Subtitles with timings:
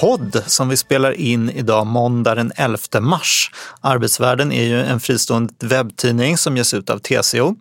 [0.00, 3.50] podd som vi spelar in idag måndag den 11 mars.
[3.80, 7.56] Arbetsvärlden är ju en fristående webbtidning som ges ut av TCO.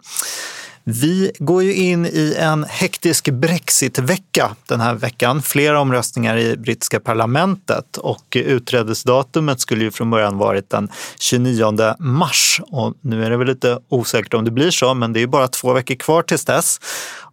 [0.84, 5.42] Vi går ju in i en hektisk Brexitvecka den här veckan.
[5.42, 12.62] Flera omröstningar i brittiska parlamentet och utträdesdatumet skulle ju från början varit den 29 mars.
[12.68, 15.48] Och nu är det väl lite osäkert om det blir så, men det är bara
[15.48, 16.80] två veckor kvar tills dess.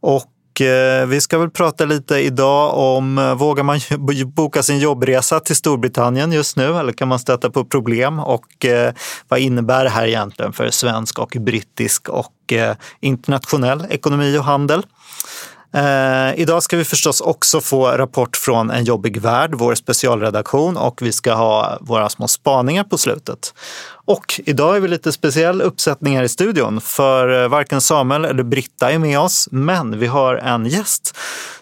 [0.00, 0.24] Och
[0.60, 3.80] Eh, vi ska väl prata lite idag om, eh, vågar man
[4.26, 8.94] boka sin jobbresa till Storbritannien just nu eller kan man stöta på problem och eh,
[9.28, 14.82] vad innebär det här egentligen för svensk och brittisk och eh, internationell ekonomi och handel?
[15.74, 21.02] Eh, idag ska vi förstås också få rapport från En jobbig värld, vår specialredaktion och
[21.02, 23.54] vi ska ha våra små spaningar på slutet.
[24.06, 28.42] Och idag är vi lite speciell uppsättning här i studion för eh, varken Samuel eller
[28.42, 31.16] Britta är med oss, men vi har en gäst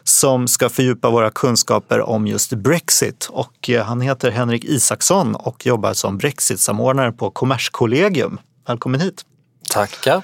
[0.05, 5.67] som ska fördjupa våra kunskaper om just Brexit och eh, han heter Henrik Isaksson och
[5.67, 8.39] jobbar som Brexit-samordnare på Kommerskollegium.
[8.67, 9.23] Välkommen hit!
[9.71, 10.23] Tackar!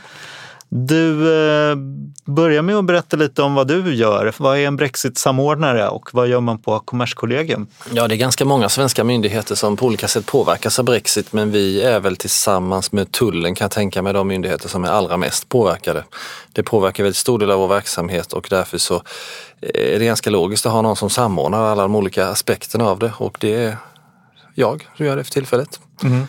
[0.69, 1.77] Du eh,
[2.25, 4.35] börjar med att berätta lite om vad du gör.
[4.39, 7.67] Vad är en Brexit-samordnare och vad gör man på Kommerskollegium?
[7.93, 11.51] Ja, det är ganska många svenska myndigheter som på olika sätt påverkas av Brexit, men
[11.51, 15.17] vi är väl tillsammans med tullen kan jag tänka mig de myndigheter som är allra
[15.17, 16.05] mest påverkade.
[16.53, 19.03] Det påverkar väldigt stor del av vår verksamhet och därför så
[19.61, 23.13] är det ganska logiskt att ha någon som samordnar alla de olika aspekterna av det
[23.19, 23.77] och det är
[24.55, 25.81] jag som gör det för tillfället.
[26.03, 26.27] Mm.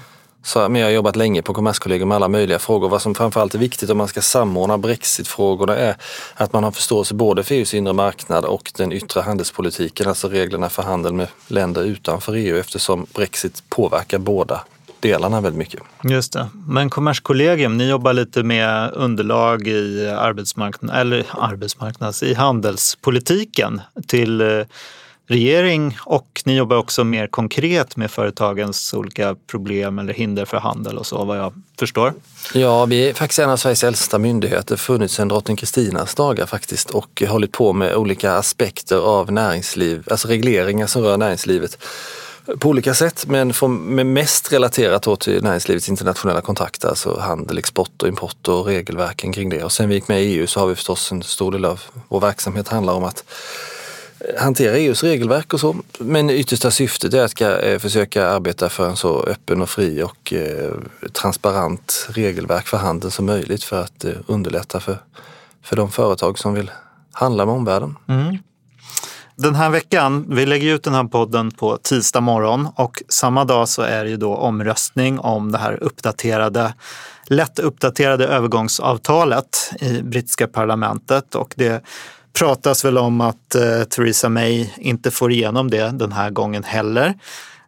[0.49, 2.89] Så, men jag har jobbat länge på Kommerskollegium med alla möjliga frågor.
[2.89, 5.95] Vad som framförallt är viktigt om man ska samordna Brexitfrågorna är
[6.35, 10.69] att man har förståelse både för EUs inre marknad och den yttre handelspolitiken, alltså reglerna
[10.69, 14.61] för handel med länder utanför EU eftersom Brexit påverkar båda
[14.99, 15.81] delarna väldigt mycket.
[16.03, 16.47] Just det.
[16.67, 24.47] Men Kommerskollegium, ni jobbar lite med underlag i arbetsmarknad, eller arbetsmarknads, i handelspolitiken till eh,
[25.29, 30.97] regering och ni jobbar också mer konkret med företagens olika problem eller hinder för handel
[30.97, 32.13] och så vad jag förstår.
[32.53, 36.89] Ja, vi är faktiskt en av Sveriges äldsta myndigheter, funnits sedan drottning Kristinas dagar faktiskt
[36.89, 41.77] och hållit på med olika aspekter av näringsliv, alltså regleringar som rör näringslivet
[42.59, 48.01] på olika sätt men från, mest relaterat då till näringslivets internationella kontakter, alltså handel, export
[48.01, 49.63] och import och regelverken kring det.
[49.63, 51.81] Och sen vi gick med i EU så har vi förstås en stor del av
[52.07, 53.23] vår verksamhet handlar om att
[54.37, 55.75] hantera EUs regelverk och så.
[55.99, 60.33] Men yttersta syftet är att eh, försöka arbeta för en så öppen och fri och
[60.33, 60.71] eh,
[61.13, 64.97] transparent regelverk för handeln som möjligt för att eh, underlätta för,
[65.63, 66.71] för de företag som vill
[67.11, 67.95] handla med omvärlden.
[68.07, 68.37] Mm.
[69.35, 73.69] Den här veckan, vi lägger ut den här podden på tisdag morgon och samma dag
[73.69, 76.73] så är det ju då omröstning om det här uppdaterade
[77.29, 81.83] lätt uppdaterade övergångsavtalet i brittiska parlamentet och det
[82.33, 87.13] pratas väl om att eh, Theresa May inte får igenom det den här gången heller.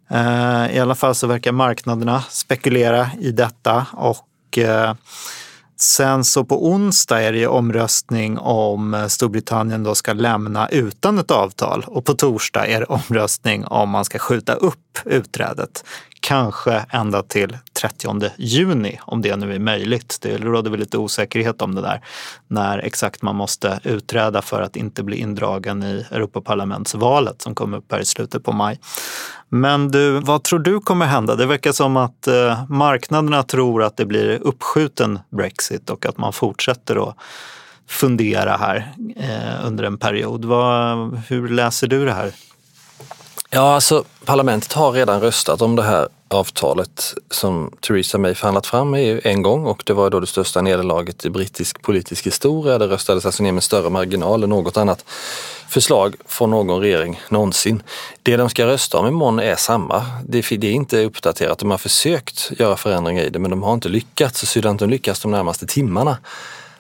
[0.09, 4.94] Eh, I alla fall så verkar marknaderna spekulera i detta och eh,
[5.81, 11.31] Sen så på onsdag är det omröstning om eh, Storbritannien då ska lämna utan ett
[11.31, 15.83] avtal och på torsdag är det omröstning om man ska skjuta upp utträdet
[16.21, 20.17] kanske ända till 30 juni om det nu är möjligt.
[20.21, 22.01] Det råder väl lite osäkerhet om det där
[22.47, 27.91] när exakt man måste utträda för att inte bli indragen i Europaparlamentsvalet som kommer upp
[27.91, 28.79] här i slutet på maj.
[29.49, 31.35] Men du, vad tror du kommer hända?
[31.35, 36.33] Det verkar som att eh, marknaderna tror att det blir uppskjuten Brexit och att man
[36.33, 37.15] fortsätter att
[37.87, 40.45] fundera här eh, under en period.
[40.45, 42.31] Vad, hur läser du det här?
[43.53, 48.96] Ja, alltså parlamentet har redan röstat om det här avtalet som Theresa May förhandlat fram
[48.96, 52.78] i EU en gång och det var då det största nederlaget i brittisk politisk historia.
[52.78, 55.05] Det röstades alltså ner med större marginal än något annat
[55.67, 57.84] förslag från någon regering någonsin.
[58.23, 60.05] Det de ska rösta om imorgon är samma.
[60.28, 61.59] Det är inte uppdaterat.
[61.59, 64.40] De har försökt göra förändringar i det men de har inte lyckats.
[64.40, 66.17] Så sedan de lyckas de närmaste timmarna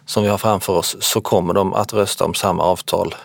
[0.05, 3.15] som vi har framför oss så kommer de att rösta om samma avtal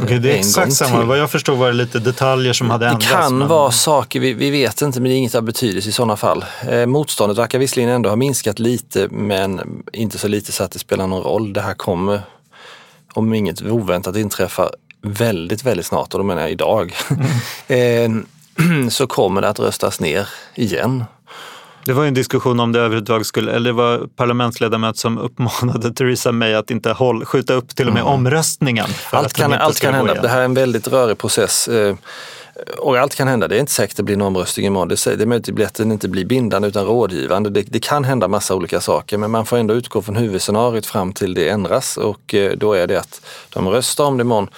[0.00, 1.04] Okej, det är exakt samma.
[1.04, 3.06] Vad jag förstår var det lite detaljer som hade ändrats.
[3.06, 3.48] Det kan men...
[3.48, 6.44] vara saker, vi, vi, vet inte, men det är inget av betydelse i sådana fall.
[6.68, 10.78] Eh, motståndet verkar visserligen ändå ha minskat lite, men inte så lite så att det
[10.78, 11.52] spelar någon roll.
[11.52, 12.20] Det här kommer,
[13.14, 14.70] om inget oväntat inträffar,
[15.02, 16.94] väldigt, väldigt snart, och då menar jag idag,
[17.68, 18.26] mm.
[18.84, 21.04] eh, så kommer det att röstas ner igen.
[21.84, 25.90] Det var ju en diskussion om det överhuvudtaget skulle, eller det var parlamentsledamöter som uppmanade
[25.94, 28.86] Theresa May att inte håll, skjuta upp till och med omröstningen.
[28.86, 30.12] för Allt att kan, allt kan hända.
[30.12, 30.22] igenom.
[30.22, 31.68] Det här är en väldigt rörig process.
[31.68, 31.96] eh,
[32.78, 33.48] Och allt kan hända.
[33.48, 34.88] Det är inte säkert det blir en omröstning imorgon.
[34.88, 37.50] Det är det är möjligt att den inte blir bindande utan rådgivande.
[37.50, 41.12] Det, det kan hända massa olika saker men man får ändå utgå från huvudscenariot fram
[41.12, 43.20] till det ändras och eh, då är det att
[43.50, 44.48] de röstar om det imorgon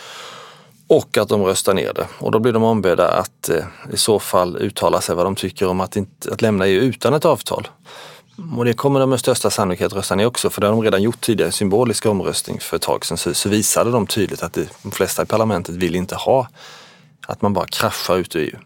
[0.97, 2.07] och att de röstar ner det.
[2.19, 5.69] Och då blir de ombedda att eh, i så fall uttala sig vad de tycker
[5.69, 7.69] om att, inte, att lämna EU utan ett avtal.
[8.57, 11.03] Och det kommer de med största sannolikhet rösta ner också för det har de redan
[11.03, 11.49] gjort tidigare.
[11.49, 14.93] En symbolisk omröstning för ett tag sedan så, så visade de tydligt att det, de
[14.93, 16.49] flesta i parlamentet vill inte ha
[17.27, 18.59] att man bara kraschar ut ur EU.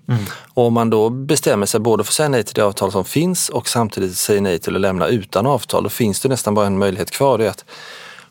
[0.54, 3.04] Och om man då bestämmer sig både för att säga nej till det avtal som
[3.04, 6.66] finns och samtidigt säger nej till att lämna utan avtal, då finns det nästan bara
[6.66, 7.38] en möjlighet kvar.
[7.38, 7.64] Det är att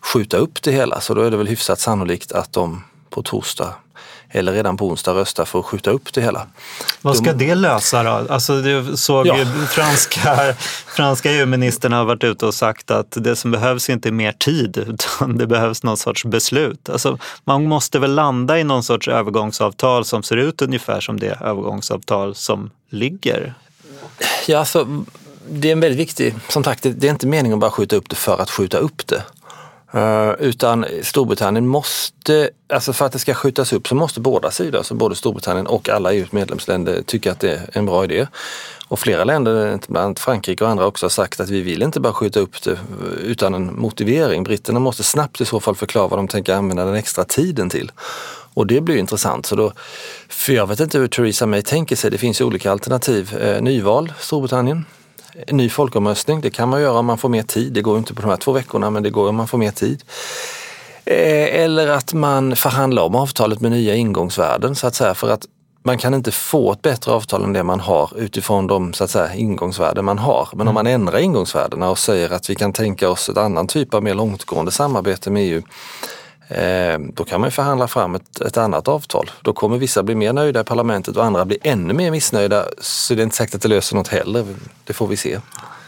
[0.02, 1.02] skjuta upp det hela.
[1.02, 3.74] Så då är det väl hyfsat sannolikt att de på torsdag
[4.30, 6.48] eller redan på onsdag röstar för att skjuta upp det hela.
[7.02, 8.34] Vad ska det lösa då?
[8.34, 9.38] Alltså, du såg Ja.
[9.38, 10.56] ju franska,
[10.88, 14.78] franska EU-ministern har varit ute och sagt att det som behövs inte är mer tid
[14.88, 16.90] utan det behövs någon sorts beslut.
[16.90, 21.38] Alltså, man måste väl landa i någon sorts övergångsavtal som ser ut ungefär som det
[21.42, 23.54] övergångsavtal som ligger.
[24.48, 25.04] Ja, alltså,
[25.50, 28.10] det är en väldigt viktig, som sagt, det är inte meningen att bara skjuta upp
[28.10, 29.24] det för att skjuta upp det.
[29.98, 34.78] Eh, utan Storbritannien måste, alltså för att det ska skjutas upp så måste båda sidor,
[34.78, 38.28] alltså både Storbritannien och alla EUs medlemsländer tycka att det är en bra idé.
[38.88, 42.00] Och flera länder, bland annat Frankrike och andra också har sagt att vi vill inte
[42.00, 42.80] bara skjuta upp det
[43.24, 44.44] utan en motivering.
[44.44, 47.92] Britterna måste snabbt i så fall förklara vad de tänker använda den extra tiden till.
[48.54, 49.46] Och det blir ju intressant.
[49.46, 49.74] Så då,
[50.30, 52.12] för jag vet inte hur Theresa May tänker sig.
[52.12, 53.38] Det finns ju olika alternativ.
[53.38, 54.86] Eh, nyval, Storbritannien.
[55.48, 57.74] En ny folkomröstning, det kan man göra om man får mer tid.
[57.74, 59.72] Det går inte på de här två veckorna, men det går om man får mer
[59.72, 60.04] tid.
[61.06, 65.46] Eh, Eller att man förhandlar om avtalet med nya ingångsvärden så att säga för att
[65.84, 69.10] man kan inte få ett bättre avtal än det man har utifrån de så att
[69.10, 70.50] säga, ingångsvärden man har.
[70.54, 73.94] Men om man ändrar ingångsvärdena och säger att vi kan tänka oss ett annan typ
[73.94, 75.62] av mer långtgående samarbete med EU
[76.48, 79.32] Eh, då kan man förhandla fram ett, ett annat avtal.
[79.42, 82.66] Då kommer vissa bli mer nöjda i parlamentet och andra bli ännu mer missnöjda.
[82.82, 84.46] Så det är inte säkert att det löser något heller.
[84.84, 85.40] Det får vi se.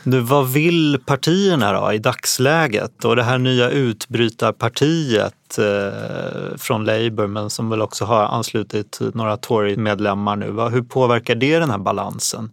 [0.04, 3.06] Nu, vad vill partierna då i dagsläget?
[3.06, 9.38] Och det här nya utbrytarpartiet eh, från Labour men som väl också har anslutit några
[9.38, 10.52] Tory-medlemmar nu.
[10.52, 10.70] Va?
[10.70, 12.52] Hur påverkar det den här balansen?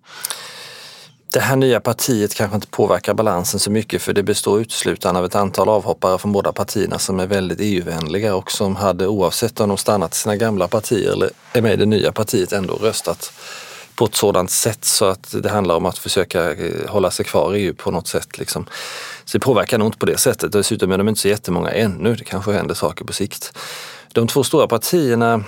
[1.32, 5.26] Det här nya partiet kanske inte påverkar balansen så mycket för det består uteslutande av
[5.26, 9.68] ett antal avhoppare från båda partierna som är väldigt EU-vänliga och som hade oavsett om
[9.68, 13.32] de stannat i sina gamla partier eller är med i det nya partiet ändå röstat
[13.96, 17.54] på ett sådant sätt så att det handlar om att försöka eh, hålla sig kvar
[17.54, 18.38] i EU på något sätt.
[18.38, 18.66] Liksom.
[19.24, 20.52] Så det påverkar nog inte på det sättet.
[20.52, 22.14] Dessutom är de inte så jättemånga ännu.
[22.14, 23.58] Det kanske händer saker på sikt.
[24.12, 25.44] De två stora partierna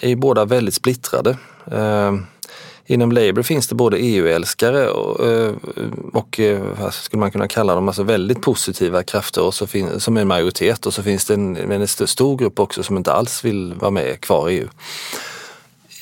[0.00, 1.36] är ju båda väldigt splittrade.
[1.72, 2.26] Ehm,
[2.86, 5.52] Inom Labour finns det både EU-älskare och, eh,
[6.12, 10.00] och eh, vad skulle man kunna kalla dem, alltså väldigt positiva krafter och så fin-
[10.00, 13.12] som är en majoritet och så finns det en, en stor grupp också som inte
[13.12, 14.68] alls vill vara med kvar i EU.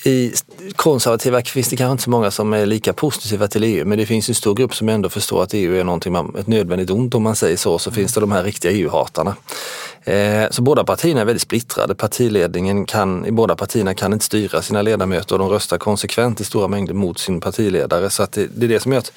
[0.07, 0.33] I
[0.77, 4.07] konservativa finns det kanske inte så många som är lika positiva till EU men det
[4.07, 7.15] finns en stor grupp som ändå förstår att EU är någonting man, ett nödvändigt ont
[7.15, 7.79] om man säger så.
[7.79, 9.37] Så finns det de här riktiga EU-hatarna.
[10.05, 11.95] Eh, så båda partierna är väldigt splittrade.
[11.95, 16.45] Partiledningen kan, i båda partierna kan inte styra sina ledamöter och de röstar konsekvent i
[16.45, 18.11] stora mängder mot sin partiledare.
[18.11, 19.13] Så att det, det är det som gör att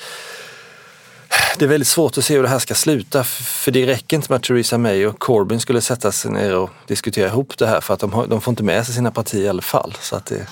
[1.57, 4.31] det är väldigt svårt att se hur det här ska sluta för det räcker inte
[4.31, 7.81] med att Theresa May och Corbyn skulle sätta sig ner och diskutera ihop det här
[7.81, 9.93] för att de, har, de får inte med sig sina partier i alla fall.
[10.01, 10.47] Så att det,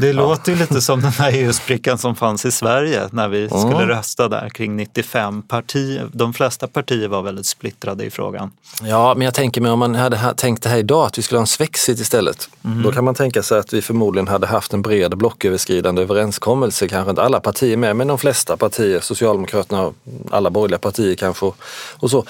[0.00, 3.62] det låter ju lite som den här EU-sprickan som fanns i Sverige när vi skulle
[3.76, 3.88] Mm.
[3.88, 6.08] rösta där kring 95 partier.
[6.12, 8.50] De flesta partier var väldigt splittrade i frågan.
[8.82, 11.22] Ja, men jag tänker mig om man hade ha- tänkt det här idag att vi
[11.22, 12.48] skulle ha en svexit istället.
[12.62, 16.88] Då kan man tänka sig att vi förmodligen hade haft en bred blocköverskridande överenskommelse.
[16.88, 19.94] Kanske inte alla partier med, men de flesta partier, Socialdemokraterna och
[20.30, 21.52] alla borgerliga partier kanske
[21.98, 22.24] och så.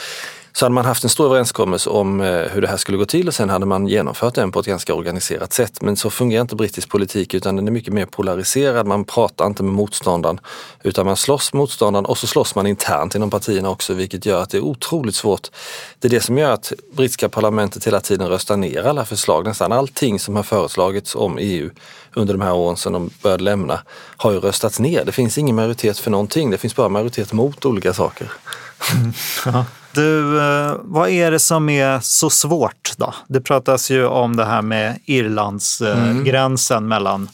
[0.53, 3.29] Så hade man haft en stor överenskommelse om eh, hur det här skulle gå till
[3.29, 5.83] och sen hade man genomfört den på ett ganska organiserat sätt.
[5.83, 8.87] Men så fungerar inte brittisk politik utan den är mycket mer polariserad.
[8.87, 10.41] Man pratar inte med motståndaren
[10.83, 14.43] utan man slåss med motståndaren och så slåss man internt inom partierna också vilket gör
[14.43, 15.49] att det är otroligt svårt.
[15.99, 19.45] Det är det som gör att brittiska parlamentet hela tiden röstar ner alla förslag.
[19.47, 21.71] Nästan allting som har föreslagits om EU
[22.15, 23.81] under de här åren sedan de började lämna
[24.17, 25.05] har ju röstats ner.
[25.05, 26.51] Det finns ingen majoritet för någonting.
[26.51, 28.33] Det finns bara majoritet mot olika saker.
[28.93, 29.65] Mm.
[29.95, 33.15] Du, eh, vad är det som är så svårt då?
[33.29, 36.25] Det pratas ju om det här med Irlands Mm.
[36.25, 37.29] gränsen mellan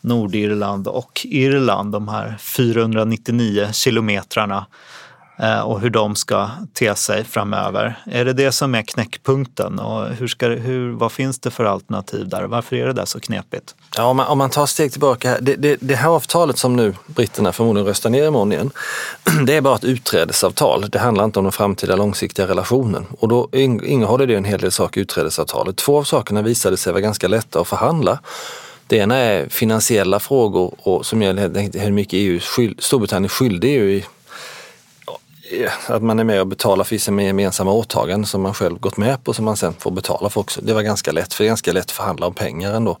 [0.00, 4.66] Nordirland och Irland, de här 499 kilometrarna.
[5.38, 7.98] Eh, och hur de ska te sig framöver.
[8.06, 12.28] Är det det som är knäckpunkten och hur ska, hur, vad finns det för alternativ
[12.28, 12.44] där?
[12.44, 13.74] Varför är det där så knepigt?
[13.96, 16.76] Ja, om, man, om man tar ett steg tillbaka, det, det, det här avtalet som
[16.76, 18.70] nu britterna förmodligen röstar ner imorgon igen,
[19.46, 20.90] det är bara ett utträdesavtal.
[20.90, 24.72] Det handlar inte om den framtida långsiktiga relationen och då innehåller det en hel del
[24.72, 25.76] saker i utträdesavtalet.
[25.76, 28.18] Två av sakerna visade sig vara ganska lätta att förhandla.
[28.86, 32.40] Det ena är finansiella frågor och som gäller hur mycket EU,
[32.78, 34.04] Storbritannien är skyldig EU i
[35.50, 38.96] Eh, att man är med och betalar för sina gemensamma åtaganden som man själv gått
[38.96, 40.60] med på som man sen får betala för också.
[40.60, 42.98] Det var ganska lätt, för det är ganska lätt att förhandla om pengar ändå.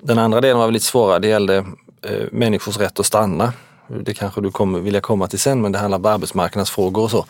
[0.00, 1.56] Den andra delen var lite svårare, det gällde
[2.02, 3.52] eh, människors rätt att stanna.
[3.86, 7.26] Det kanske du kommer vilja komma till sen, men det handlar om arbetsmarknadsfrågor och så.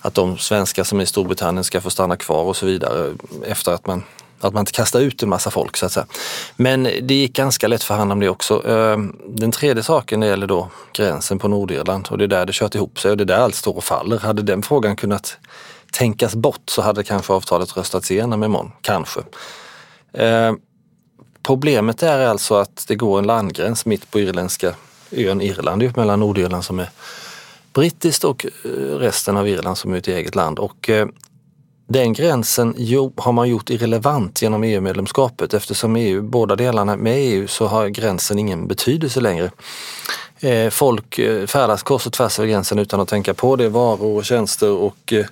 [0.00, 3.50] Att de svenskar som är i Storbritannien ska få stanna kvar och så vidare eh,
[3.52, 4.02] efter att man
[4.44, 6.06] att man inte kastar ut en massa folk så att säga.
[6.56, 8.68] Men det gick ganska lätt för hand om det också.
[8.68, 12.52] Ehm, den tredje saken det gäller då gränsen på Nordirland och det är där det
[12.52, 14.18] kört ihop sig och det är där allt står och faller.
[14.18, 15.36] Hade den frågan kunnat
[15.92, 18.72] tänkas bort så hade kanske avtalet röstats igenom imorgon.
[18.80, 19.20] Kanske.
[20.12, 20.58] Ehm,
[21.42, 24.74] problemet är alltså att det går en landgräns mitt på irländska
[25.10, 26.90] ön Irland mellan Nordirland som är
[27.72, 28.68] brittiskt och eh,
[28.98, 30.58] resten av Irland som är ett eget land.
[30.58, 31.06] Och eh,
[31.92, 32.74] den gränsen
[33.16, 38.38] har man gjort irrelevant genom EU-medlemskapet eftersom EU, båda delarna med EU så har gränsen
[38.38, 39.50] ingen betydelse längre.
[40.40, 44.16] Eh, folk eh, färdas kors och tvärs över gränsen utan att tänka på det, varor
[44.16, 45.26] och tjänster och eh,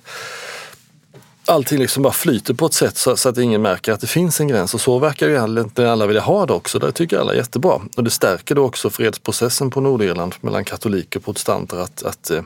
[1.45, 4.47] allting liksom bara flyter på ett sätt så, att ingen märker att det finns en
[4.47, 6.79] gräns och så verkar ju egentligen alla vilja ha det också.
[6.79, 11.19] Det tycker alla är jättebra och det stärker då också fredsprocessen på Nordirland mellan katoliker
[11.19, 12.43] och protestanter att, att Eh,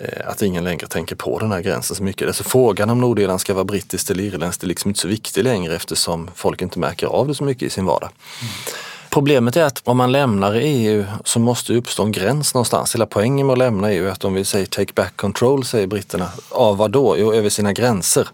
[0.00, 2.26] Eh, att ingen längre tänker på den här gränsen så mycket.
[2.26, 5.76] Alltså frågan om Nordirland ska vara brittiskt eller irländskt är liksom inte så viktig längre
[5.76, 8.10] eftersom folk inte märker av det så mycket i sin vardag.
[8.40, 8.52] Mm.
[9.10, 12.94] Problemet är att om man lämnar EU så måste det uppstå en gräns någonstans.
[12.94, 15.86] Hela poängen med att lämna EU är att de vill säga take back control, säger
[15.86, 16.30] britterna.
[16.50, 17.18] Av vad då?
[17.18, 18.28] Jo, över sina gränser.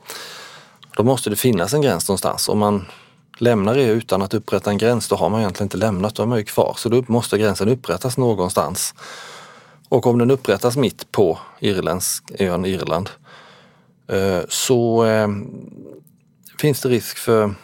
[0.97, 2.49] Då måste det finnas en gräns någonstans.
[2.49, 2.87] Om man
[3.38, 6.26] lämnar EU utan att upprätta en gräns, då har man egentligen inte lämnat, då är
[6.26, 6.75] man ju kvar.
[6.78, 8.94] Så då måste gränsen upprättas någonstans.
[9.88, 13.10] Och om den upprättas mitt på irländsk, ön Irland
[14.08, 15.28] eh, så eh,
[16.58, 17.54] finns det risk för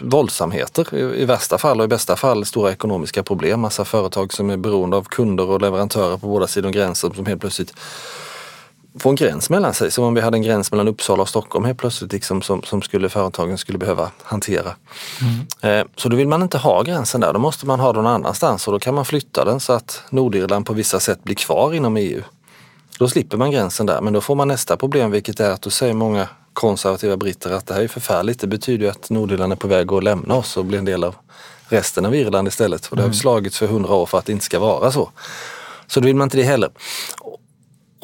[0.00, 3.60] våldsamheter i värsta fall och i bästa fall stora ekonomiska problem.
[3.60, 7.40] Massa företag som är beroende av kunder och leverantörer på båda sidor gränsen som helt
[7.40, 7.74] plötsligt
[8.98, 9.90] få en gräns mellan sig.
[9.90, 12.82] Som om vi hade en gräns mellan Uppsala och Stockholm helt plötsligt liksom, som, som
[12.82, 14.74] skulle företagen skulle behöva hantera.
[15.20, 15.80] Mm.
[15.80, 18.12] Eh, så då vill man inte ha gränsen där, då måste man ha den någon
[18.12, 21.74] annanstans och då kan man flytta den så att Nordirland på vissa sätt blir kvar
[21.74, 22.22] inom EU.
[22.98, 25.70] Då slipper man gränsen där men då får man nästa problem vilket är att då
[25.70, 28.40] säger många konservativa britter att det här är förfärligt.
[28.40, 31.04] Det betyder ju att Nordirland är på väg att lämna oss och bli en del
[31.04, 31.14] av
[31.68, 32.86] resten av Irland istället.
[32.86, 33.14] Och det har mm.
[33.14, 35.10] slagits för hundra år för att det inte ska vara så.
[35.86, 36.70] Så då vill man inte det heller.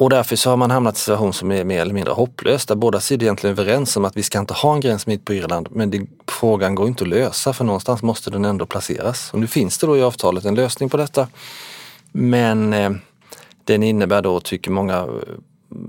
[0.01, 2.65] Och därför så har man hamnat i en situation som är mer eller mindre hopplös
[2.65, 5.25] där båda sidor egentligen är överens om att vi ska inte ha en gräns mitt
[5.25, 9.33] på Irland men det, frågan går inte att lösa för någonstans måste den ändå placeras.
[9.33, 11.27] Och nu finns det då i avtalet en lösning på detta
[12.11, 12.91] men eh,
[13.63, 15.07] den innebär då, tycker många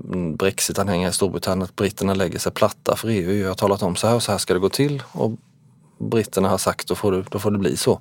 [0.07, 3.33] mm, Brexit-anhängare i Storbritannien, att britterna lägger sig platta för EU.
[3.33, 5.31] Jag har talat om så här och så här ska det gå till och
[5.97, 7.99] britterna har sagt då får det, då får det bli så.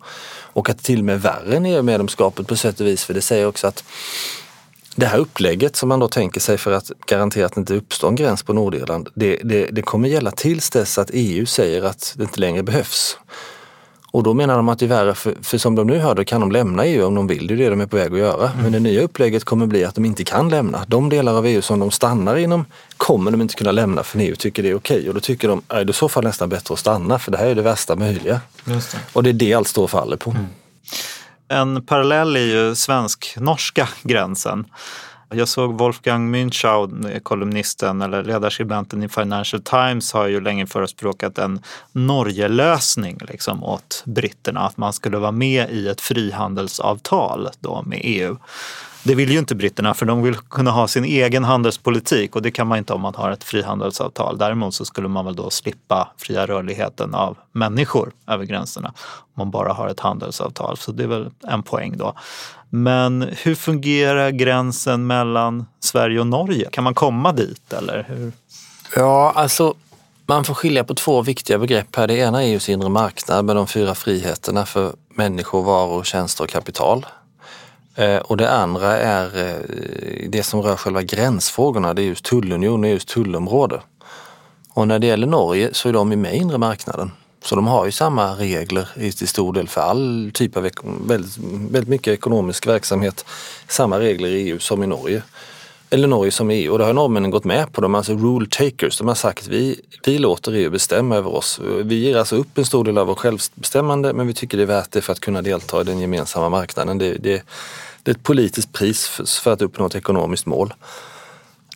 [0.52, 3.46] Och att till och med värre än EU-medlemskapet på sätt och vis för det säger
[3.46, 3.84] också att
[4.96, 8.08] det här upplägget som man då tänker sig för att garantera att det inte uppstår
[8.08, 12.14] en gräns på Nordirland, det, det, det kommer gälla tills dess att EU säger att
[12.16, 13.18] det inte längre behövs.
[14.12, 16.24] Och då menar de att det är värre, för, för som de nu hör det
[16.24, 18.18] kan de lämna EU om de vill, det är det de är på väg att
[18.18, 18.50] göra.
[18.50, 18.62] Mm.
[18.62, 20.84] Men det nya upplägget kommer bli att de inte kan lämna.
[20.88, 22.64] De delar av EU som de stannar inom
[22.96, 25.08] kommer de inte kunna lämna för EU tycker det är okej.
[25.08, 27.38] Och då tycker de, är det i så fall nästan bättre att stanna för det
[27.38, 28.40] här är det värsta möjliga.
[28.64, 28.82] Det.
[29.12, 30.30] Och det är det allt står och faller på.
[30.30, 30.46] Mm.
[31.52, 34.64] En parallell är ju svensk-norska gränsen.
[35.30, 41.60] Jag såg Wolfgang Münchau, kolumnisten eller ledarskribenten i Financial Times, har ju länge förespråkat en
[41.92, 44.60] Norgelösning liksom, åt britterna.
[44.60, 48.36] Att man skulle vara med i ett frihandelsavtal då med EU.
[49.04, 52.50] Det vill ju inte britterna för de vill kunna ha sin egen handelspolitik och det
[52.50, 54.38] kan man inte om man har ett frihandelsavtal.
[54.38, 59.50] Däremot så skulle man väl då slippa fria rörligheten av människor över gränserna om man
[59.50, 60.76] bara har ett handelsavtal.
[60.76, 62.14] Så det är väl en poäng då.
[62.70, 66.68] Men hur fungerar gränsen mellan Sverige och Norge?
[66.70, 68.32] Kan man komma dit eller hur?
[68.96, 69.74] Ja, alltså
[70.26, 72.06] man får skilja på två viktiga begrepp här.
[72.06, 76.50] Det ena är EUs inre marknad med de fyra friheterna för människor, varor, tjänster och
[76.50, 77.06] kapital.
[77.94, 82.84] Eh, och det andra är eh, det som rör själva gränsfrågorna, det är just tullunion
[82.84, 83.80] och EUs tullområde.
[84.74, 87.10] Och när det gäller Norge så är de med i inre marknaden.
[87.44, 91.38] Så de har ju samma regler i till stor del för all typ av väldigt,
[91.70, 93.24] väldigt mycket ekonomisk verksamhet.
[93.68, 95.22] Samma regler i EU som i Norge
[95.92, 97.80] eller Norge som EU och det har norrmännen gått med på.
[97.80, 98.98] De är alltså rule takers.
[98.98, 101.60] De har sagt vi, vi låter EU bestämma över oss.
[101.84, 104.66] Vi ger alltså upp en stor del av vårt självbestämmande men vi tycker det är
[104.66, 106.98] värt det för att kunna delta i den gemensamma marknaden.
[106.98, 107.42] Det, det,
[108.02, 110.74] det är ett politiskt pris för, för att uppnå ett ekonomiskt mål.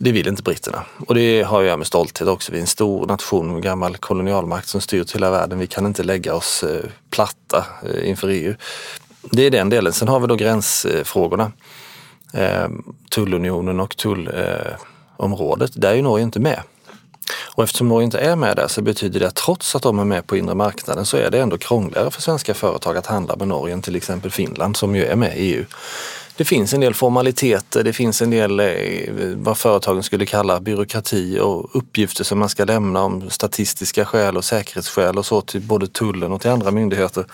[0.01, 0.85] Det vill inte britterna.
[1.07, 2.53] Och det har jag med stolthet också.
[2.53, 5.59] Vi är en stor nation med gammal kolonialmakt som styrt hela världen.
[5.59, 8.55] Vi kan inte lägga oss eh, platta eh, inför EU.
[9.31, 9.93] Det är den delen.
[9.93, 11.53] Sen har vi då gränsfrågorna.
[12.33, 12.69] Eh,
[13.11, 15.71] tullunionen och tullområdet.
[15.75, 16.61] Där är ju Norge inte med.
[17.57, 20.05] Och eftersom Norge inte är med där så betyder det att trots att de är
[20.05, 23.49] med på inre marknaden så är det ändå krångligare för svenska företag att handla med
[23.49, 25.65] Norge än till exempel Finland som ju är med i EU.
[26.37, 28.67] Det finns en del formaliteter, det finns en del eh,
[29.35, 34.45] vad företagen skulle kalla byråkrati och uppgifter som man ska lämna om statistiska skäl och
[34.45, 37.25] säkerhetsskäl och så till både tullen och till andra myndigheter.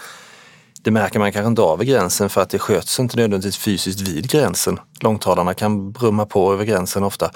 [0.82, 4.00] Det märker man kanske inte av i gränsen för att det sköts inte nödvändigtvis fysiskt
[4.00, 4.80] vid gränsen.
[5.00, 7.30] Långtradarna kan brumma på över gränsen ofta,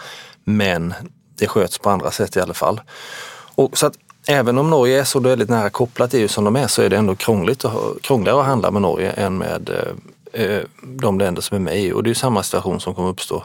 [0.44, 0.94] men
[1.38, 2.80] det sköts på andra sätt i alla fall.
[3.54, 3.94] Och så att
[4.26, 6.96] även om Norge är så väldigt nära kopplat EU som de är så är det
[6.96, 9.70] ändå krångligt och, krångligare att handla med Norge än med
[10.32, 11.96] eh, eh de länder som är med i EU.
[11.96, 13.44] Och det är samma situation som kommer uppstå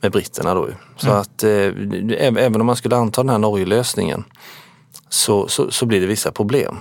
[0.00, 0.68] med britterna då.
[0.96, 1.20] Så mm.
[1.20, 4.24] att eh, även om man skulle anta den här Norge-lösningen
[5.08, 6.76] så, så, så, blir det vissa problem.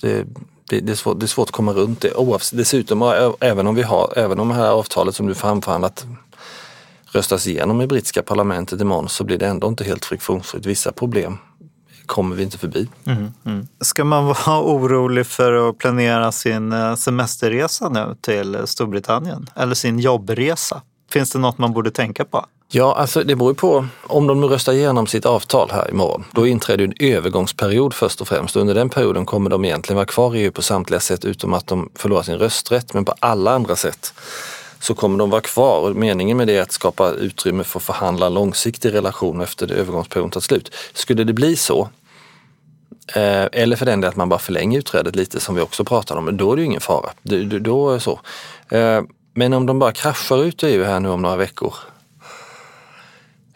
[0.00, 0.26] Det,
[0.68, 2.14] det, det, är svårt, det är svårt att komma runt det.
[2.14, 3.02] Oavsett, dessutom,
[3.40, 6.06] även om vi har, även om det här avtalet som du framförhandlat
[7.12, 10.66] röstas igenom i brittiska parlamentet imorgon så blir det ändå inte helt friktionsfritt.
[10.66, 11.38] Vissa problem
[12.06, 12.88] kommer vi inte förbi.
[13.04, 13.66] Mm, mm.
[13.80, 19.98] Ska man vara orolig för att planera sin eh, semesterresa nu till Storbritannien eller sin
[19.98, 20.82] jobbresa?
[21.10, 22.46] Finns det något man borde tänka på?
[22.70, 23.86] Ja, alltså det beror på.
[24.02, 28.28] Om de nu röstar igenom sitt avtal här imorgon, då inträder en övergångsperiod först och
[28.28, 28.56] främst.
[28.56, 31.66] Under den perioden kommer de egentligen vara kvar i EU på samtliga sätt utom att
[31.66, 32.94] de förlorar sin rösträtt.
[32.94, 34.14] Men på alla andra sätt
[34.80, 35.80] så kommer de vara kvar.
[35.80, 39.66] Och meningen med det är att skapa utrymme för att förhandla en långsiktig relation efter
[39.66, 40.74] det övergångsperioden tar slut.
[40.92, 41.88] Skulle det bli så,
[43.14, 46.20] eh, eller för den delen att man bara förlänger utträdet lite som vi också pratade
[46.20, 47.10] om, då är det ju ingen fara.
[47.60, 48.20] Då, är så.
[48.70, 49.02] Eh,
[49.34, 51.74] men om de bara kraschar ut ur EU här nu om några veckor,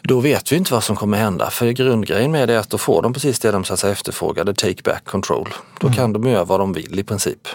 [0.03, 1.51] då vet vi inte vad som kommer hända.
[1.51, 3.93] För grundgrejen med det är att då får de precis det de så att säga
[3.93, 5.55] efterfrågade, take back control.
[5.81, 5.97] Då mm.
[5.97, 7.49] kan de göra vad de vill i princip.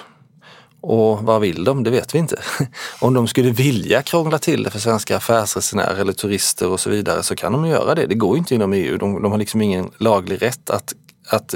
[0.82, 1.84] Och vad vill de?
[1.84, 2.42] Det vet vi inte.
[3.00, 7.24] Om de skulle vilja krångla till det för svenska affärsresenärer eller turister och så vidare
[7.24, 8.06] så kan de göra det.
[8.06, 8.98] Det går inte inom EU.
[8.98, 10.94] De, de har liksom ingen laglig rätt att,
[11.30, 11.56] att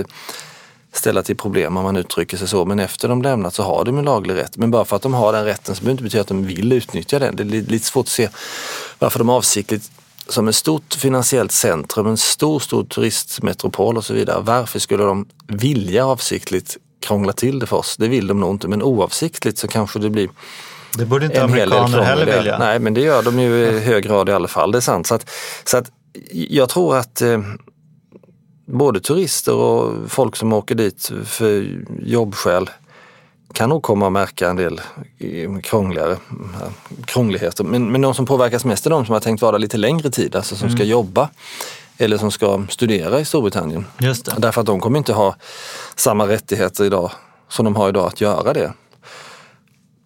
[0.93, 2.65] ställa till problem om man uttrycker sig så.
[2.65, 4.57] Men efter de lämnat så har de en laglig rätt.
[4.57, 6.45] Men bara för att de har den rätten så behöver det inte betyda att de
[6.45, 7.35] vill utnyttja den.
[7.35, 8.29] Det är lite svårt att se
[8.99, 9.91] varför de avsiktligt
[10.31, 14.41] som ett stort finansiellt centrum, en stor, stor turistmetropol och så vidare.
[14.41, 17.97] Varför skulle de vilja avsiktligt krångla till det för oss.
[17.97, 20.29] Det vill de nog inte, men oavsiktligt så kanske det blir
[20.97, 22.57] det borde inte amerikaner heller vilja.
[22.57, 24.71] Nej, men det gör de ju i hög grad i alla fall.
[24.71, 25.07] Det är sant.
[25.07, 25.29] Så att,
[25.63, 25.91] så att
[26.31, 27.39] jag tror att eh,
[28.65, 32.69] både turister och folk som åker dit för jobbskäl
[33.53, 34.81] kan nog komma att märka en del
[35.63, 36.17] krångligare,
[37.05, 37.63] krångligheter.
[37.63, 40.35] Men, men de som påverkas mest är de som har tänkt vara lite längre tid,
[40.35, 40.77] alltså som mm.
[40.77, 41.29] ska jobba
[41.97, 43.85] eller som ska studera i Storbritannien.
[44.37, 45.35] Därför att de kommer inte ha
[45.95, 47.11] samma rättigheter idag
[47.49, 48.73] som de har idag att göra det.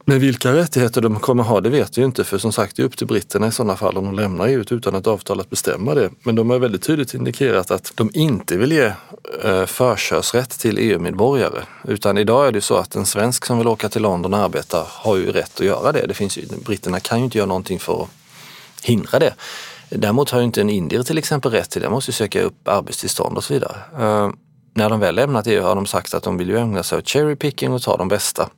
[0.07, 2.85] Men vilka rättigheter de kommer ha det vet vi inte för som sagt det är
[2.85, 5.93] upp till britterna i sådana fall om de lämnar EU utan ett avtal att bestämma
[5.93, 6.09] det.
[6.23, 8.91] Men de har väldigt tydligt indikerat att de inte vill ge
[9.43, 11.63] eh, förkörsrätt till EU-medborgare.
[11.83, 14.85] Utan idag är det så att en svensk som vill åka till London och arbeta
[14.87, 16.05] har ju rätt att göra det.
[16.07, 18.09] det finns ju, britterna kan ju inte göra någonting för att
[18.83, 19.33] hindra det.
[19.89, 23.37] Däremot har ju inte en indier till exempel rätt till det, måste söka upp arbetstillstånd
[23.37, 23.77] och så vidare.
[23.99, 24.29] Eh,
[24.77, 27.09] när de väl lämnat EU har de sagt att de vill ju ägna sig åt
[27.09, 28.49] cherry picking och ta de bästa.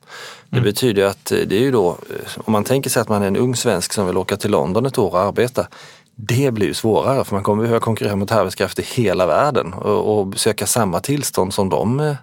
[0.48, 0.64] Det mm.
[0.64, 3.26] betyder att eh, det är ju då, eh, om man tänker sig att man är
[3.26, 5.66] en ung svensk som vill åka till London ett år och arbeta,
[6.14, 10.20] det blir ju svårare för man kommer behöva konkurrera mot arbetskraft i hela världen och,
[10.20, 12.16] och söka samma tillstånd som de,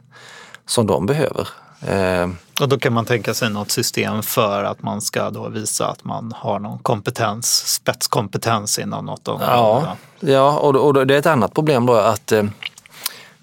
[0.65, 1.47] som de behöver.
[1.87, 2.29] Eh,
[2.61, 6.03] och då kan man tänka sig något system för att man ska då visa att
[6.03, 9.51] man har någon kompetens, spetskompetens inom något område.
[9.51, 12.43] Ja, ja och, och det är ett annat problem då att eh,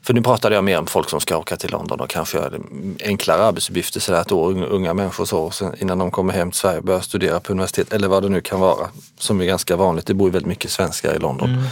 [0.03, 2.51] för nu pratade jag mer om folk som ska åka till London och kanske göra
[3.05, 6.85] enklare arbetsuppgifter sådär ett år, unga människor så, innan de kommer hem till Sverige och
[6.85, 8.89] börjar studera på universitet eller vad det nu kan vara.
[9.19, 11.49] Som är ganska vanligt, det bor ju väldigt mycket svenskar i London.
[11.49, 11.65] Mm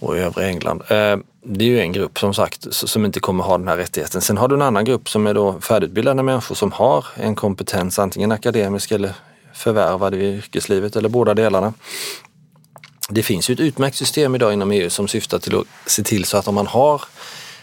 [0.00, 0.82] och i övriga England.
[0.88, 4.20] Eh, det är ju en grupp som sagt som inte kommer ha den här rättigheten.
[4.20, 7.98] Sen har du en annan grupp som är då färdigutbildade människor som har en kompetens,
[7.98, 9.12] antingen akademisk eller
[9.54, 11.72] förvärvad i yrkeslivet eller båda delarna.
[13.10, 16.24] Det finns ju ett utmärkt system idag inom EU som syftar till att se till
[16.24, 17.02] så att om man har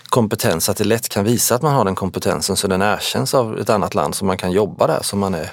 [0.04, 3.60] kompetens, att det lätt kan visa att man har den kompetensen så den erkänns av
[3.60, 5.52] ett annat land så man kan jobba där som man är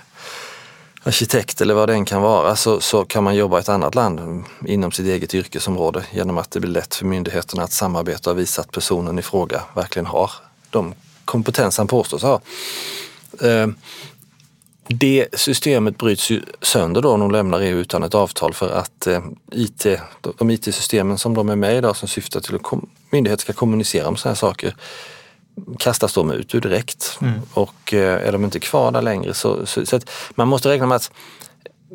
[1.02, 3.94] arkitekt eller vad det än kan vara så, så kan man jobba i ett annat
[3.94, 8.38] land inom sitt eget yrkesområde genom att det blir lätt för myndigheterna att samarbeta och
[8.38, 10.30] visa att personen i fråga verkligen har
[10.70, 12.40] de kompetens han påstås ha.
[13.40, 13.66] Eh,
[14.88, 19.06] det systemet bryts ju sönder då om de lämnar EU utan ett avtal för att
[19.06, 19.86] eh, IT,
[20.38, 22.62] de IT-systemen som de är med i idag som syftar till att
[23.10, 24.74] myndigheter ska kommunicera om sådana här saker
[25.78, 27.18] kastas de ut ur direkt.
[27.22, 27.40] Mm.
[27.54, 30.00] Och eh, är de inte kvar där längre så, så, så
[30.34, 31.10] man måste räkna med att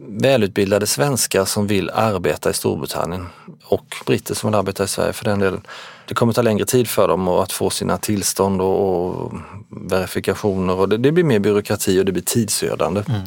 [0.08, 3.28] välutbildade svenskar som vill arbeta i Storbritannien
[3.63, 5.62] och britter som vill arbeta i Sverige för den delen.
[6.08, 9.34] Det kommer ta längre tid för dem att få sina tillstånd och, och
[9.70, 13.04] verifikationer och det, det, blir mer byråkrati och det blir tidsödande.
[13.08, 13.22] Mm.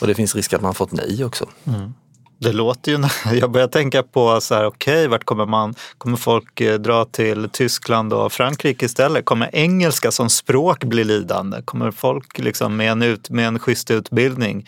[0.00, 1.46] Och det finns risk att man fått nej också.
[1.64, 1.94] Mm.
[2.38, 3.04] Det låter ju,
[3.40, 7.04] jag börjar tänka på så här, okej, okay, vart kommer man, kommer folk eh, dra
[7.04, 9.24] till Tyskland och Frankrike istället?
[9.24, 11.62] Kommer engelska som språk bli lidande?
[11.64, 14.66] Kommer folk liksom med en, ut, med en schysst utbildning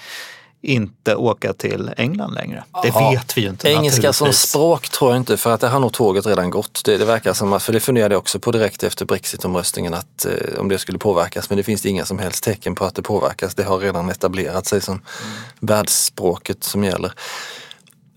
[0.62, 2.64] inte åka till England längre.
[2.82, 3.10] Det ja.
[3.10, 3.68] vet vi ju inte.
[3.68, 6.84] Engelska som språk tror jag inte för att det har nog tåget redan gått.
[6.84, 10.26] Det, det verkar som att, för det funderade jag också på direkt efter Brexitomröstningen att
[10.26, 13.02] eh, om det skulle påverkas men det finns inga som helst tecken på att det
[13.02, 13.54] påverkas.
[13.54, 15.04] Det har redan etablerat sig som mm.
[15.60, 17.12] världsspråket som gäller.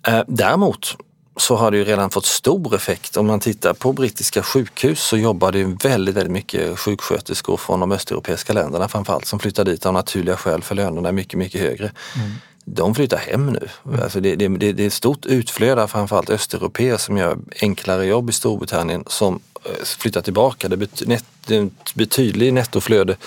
[0.07, 0.97] Eh, däremot
[1.37, 3.17] så har det ju redan fått stor effekt.
[3.17, 7.79] Om man tittar på brittiska sjukhus så jobbar det ju väldigt, väldigt mycket sjuksköterskor från
[7.79, 11.61] de östeuropeiska länderna framförallt som flyttar dit av naturliga skäl för lönerna är mycket, mycket
[11.61, 11.91] högre.
[12.15, 12.31] Mm.
[12.65, 13.67] De flyttar hem nu.
[13.85, 14.01] Mm.
[14.03, 18.05] Alltså det, det, det, det är ett stort utflöde av framförallt östeuropeer som gör enklare
[18.05, 20.69] jobb i Storbritannien som eh, flyttar tillbaka.
[20.69, 23.17] Det är ett betydligt nettoflöde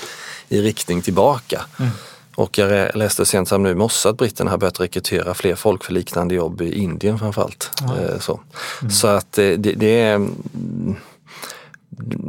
[0.48, 1.64] i riktning tillbaka.
[1.78, 1.90] Mm.
[2.36, 5.84] Och jag läste sent som nu i morse att britterna har börjat rekrytera fler folk
[5.84, 7.70] för liknande jobb i Indien framförallt.
[7.82, 8.20] Mm.
[8.20, 8.40] Så.
[8.80, 8.90] Mm.
[8.90, 10.96] så att eh, det, det är mm,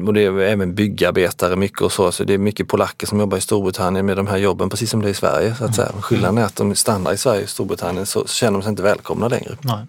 [0.08, 2.12] och det är även byggarbetare mycket och så.
[2.12, 2.24] så.
[2.24, 5.08] Det är mycket polacker som jobbar i Storbritannien med de här jobben precis som det
[5.08, 5.56] är i Sverige.
[5.56, 5.90] Så att säga.
[5.90, 6.02] Mm.
[6.02, 9.28] Skillnaden är att de stannar i Sverige och Storbritannien så känner de sig inte välkomna
[9.28, 9.58] längre.
[9.62, 9.86] Nej.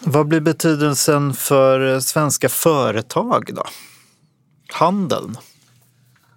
[0.00, 3.62] Vad blir betydelsen för svenska företag då?
[4.72, 5.36] Handeln?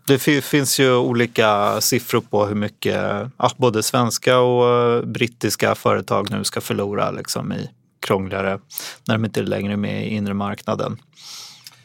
[0.10, 2.96] Det finns ju olika siffror på hur mycket
[3.38, 7.70] ja, både svenska och brittiska företag nu ska förlora liksom, i
[8.00, 8.60] krångligare
[9.08, 10.98] när de inte är längre med i inre marknaden.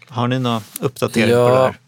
[0.08, 1.78] Har ni några uppdateringar ja, på det här?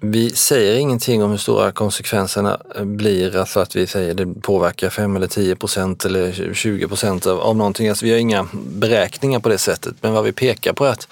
[0.00, 5.16] Vi säger ingenting om hur stora konsekvenserna blir, alltså att vi säger det påverkar 5
[5.16, 7.88] eller 10 procent eller 20 procent av, av någonting.
[7.88, 11.08] Alltså vi har inga beräkningar på det sättet, men vad vi pekar på är att,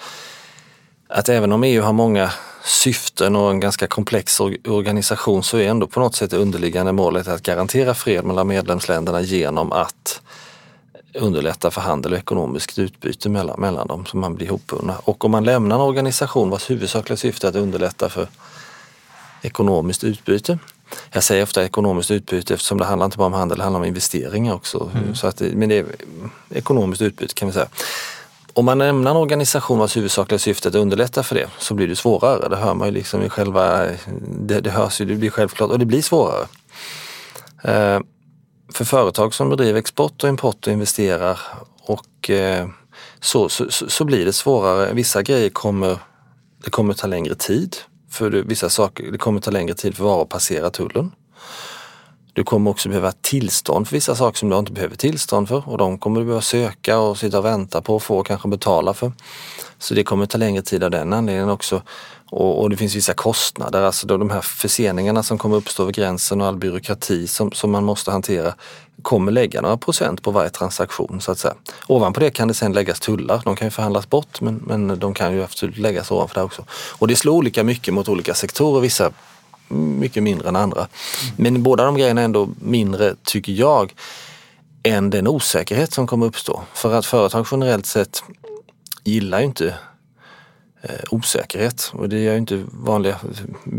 [1.07, 2.31] att även om EU har många
[2.67, 7.27] syften och en ganska komplex organisation så är ändå på något sätt det underliggande målet
[7.27, 10.21] att garantera fred mellan medlemsländerna genom att
[11.13, 14.95] underlätta för handel och ekonomiskt utbyte mellan, mellan dem så man blir ihopbundna.
[15.03, 18.27] Och om man lämnar en organisation vars huvudsakliga syfte är att underlätta för
[19.41, 20.59] ekonomiskt utbyte.
[21.11, 23.85] Jag säger ofta ekonomiskt utbyte eftersom det handlar inte bara om handel, det handlar om
[23.85, 24.91] investeringar också.
[24.95, 25.15] Mm.
[25.15, 25.85] Så att, men det är
[26.49, 27.67] ekonomiskt utbyte kan vi säga.
[28.57, 31.87] Om man lämnar en organisation vars huvudsakliga syfte är att underlätta för det så blir
[31.87, 32.49] det svårare.
[32.49, 33.87] Det hör man ju liksom i själva,
[34.39, 36.47] det, det hörs ju, det blir självklart och det blir svårare.
[37.63, 37.99] Eh,
[38.73, 41.39] för företag som bedriver export och import och investerar
[41.81, 42.67] och eh,
[43.19, 44.93] så, så, så, blir det svårare.
[44.93, 45.97] Vissa grejer kommer,
[46.63, 47.75] det kommer ta längre tid.
[48.11, 51.11] För vissa saker, det kommer ta längre tid för varor att passera tullen.
[52.37, 55.77] Du kommer också behöva tillstånd för vissa saker som du inte behöver tillstånd för och
[55.77, 58.93] de kommer du behöva söka och sitta och vänta på och få och kanske betala
[58.93, 59.11] för.
[59.79, 61.81] Så det kommer ta längre tid av den anledningen också.
[62.29, 65.95] Och, och, det finns vissa kostnader, alltså då de här förseningarna som kommer uppstå vid
[65.95, 68.53] gränsen och all byråkrati som, som man måste hantera
[69.01, 71.53] kommer lägga några procent på varje transaktion så att säga.
[71.87, 75.13] Ovanpå det kan det sen läggas tullar, de kan ju förhandlas bort men, men de
[75.13, 76.65] kan ju absolut läggas ovanför det också.
[76.71, 79.11] Och det slår olika mycket mot olika sektorer, vissa
[79.67, 80.79] mycket mindre än andra.
[80.79, 81.33] Mm.
[81.35, 83.93] Men båda de grejerna är ändå mindre, tycker jag,
[84.83, 86.63] än den osäkerhet som kommer uppstå.
[86.73, 88.23] För att företag generellt sett
[89.03, 89.75] gillar ju inte
[90.81, 93.19] eh, osäkerhet och det gör ju inte vanliga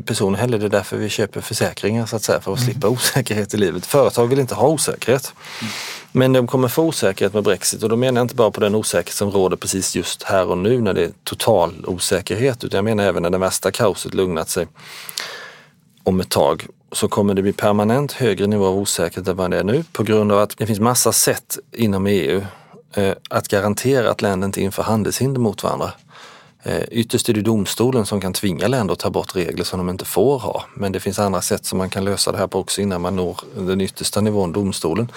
[0.07, 0.59] personer heller.
[0.59, 2.70] Det är därför vi köper försäkringar så att säga för att mm.
[2.70, 3.87] slippa osäkerhet i livet.
[3.87, 5.33] Företag vill inte ha osäkerhet.
[5.61, 5.72] Mm.
[6.12, 8.74] Men de kommer få osäkerhet med Brexit och då menar jag inte bara på den
[8.74, 12.85] osäkerhet som råder precis just här och nu när det är total osäkerhet utan jag
[12.85, 14.66] menar även när det värsta kaoset lugnat sig
[16.08, 19.58] om ett tag så kommer det bli permanent högre nivå av osäkerhet än vad det
[19.58, 22.42] är nu på grund av att det finns massa sätt inom EU
[22.94, 25.92] eh, att garantera att länder inte inför handelshinder mot varandra.
[26.62, 29.88] Eh, ytterst är det domstolen som kan tvinga länder att ta bort regler som de
[29.88, 30.64] inte får ha.
[30.74, 33.16] Men det finns andra sätt som man kan lösa det här på också innan man
[33.16, 35.12] når den yttersta nivån, domstolen.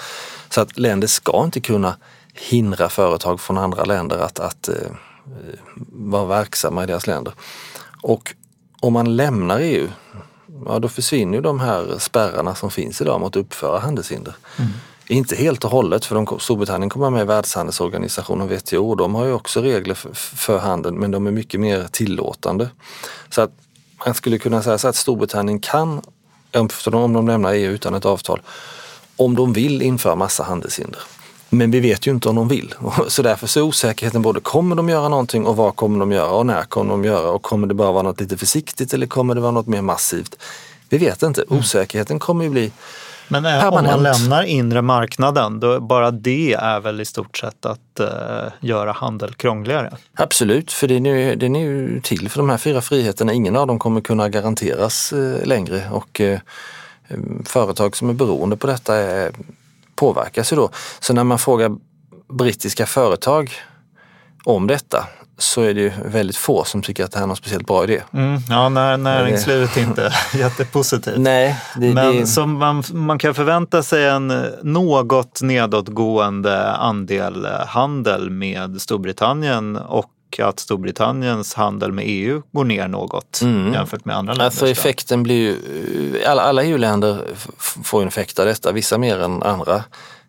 [0.50, 1.96] Så att länder ska inte kunna
[2.34, 4.96] hindra företag från andra länder att, att uh,
[5.92, 7.32] vara verksamma i deras länder.
[8.02, 8.34] Och
[8.80, 9.88] om man lämnar EU
[10.66, 14.34] ja då försvinner ju de här spärrarna som finns idag mot att uppföra handelshinder.
[15.06, 19.24] Inte helt och hållet för de, Storbritannien kommer med i Världshandelsorganisationen WTO och de har
[19.24, 22.68] ju också regler för, för handeln men de är mycket mer tillåtande.
[23.30, 23.50] Så att
[24.06, 26.02] man skulle kunna säga så att Storbritannien kan,
[26.92, 28.40] om de lämnar EU utan ett avtal,
[29.16, 31.00] om de vill införa massa handelshinder.
[31.54, 32.74] Men vi vet ju inte om de vill.
[33.08, 36.30] Så därför så är osäkerheten både kommer de göra någonting och vad kommer de göra
[36.30, 39.34] och när kommer de göra och kommer det bara vara något lite försiktigt eller kommer
[39.34, 40.36] det vara något mer massivt?
[40.88, 41.44] Vi vet inte.
[41.48, 42.72] Osäkerheten kommer ju bli
[43.28, 47.66] Men eh, om man lämnar inre marknaden, då bara det är väl i stort sett
[47.66, 49.92] att eh, göra handel krångligare?
[50.14, 53.32] Absolut, för den är, den är ju till för de här fyra friheterna.
[53.32, 56.40] Ingen av dem kommer kunna garanteras eh, längre och eh,
[57.44, 59.32] företag som är beroende på detta är,
[60.02, 60.70] påverkas ju då.
[61.00, 61.70] Så när man frågar
[62.38, 63.52] brittiska företag
[64.44, 65.06] om detta
[65.38, 67.84] så är det ju väldigt få som tycker att det här är någon speciellt bra
[67.84, 68.02] idé.
[68.12, 71.18] Mm, ja, när näringslivet inte jättepositivt.
[71.18, 72.26] Nej, det, Men det...
[72.26, 74.28] som man, man kan förvänta sig en
[74.62, 83.40] något nedåtgående andel handel med Storbritannien och att Storbritanniens handel med EU går ner något
[83.42, 83.72] Mm.
[83.72, 84.44] jämfört med andra länder.
[84.44, 87.24] Alltså effekten blir ju, alla, alla EU-länder
[87.84, 89.84] får en effekt av detta, vissa mer än andra.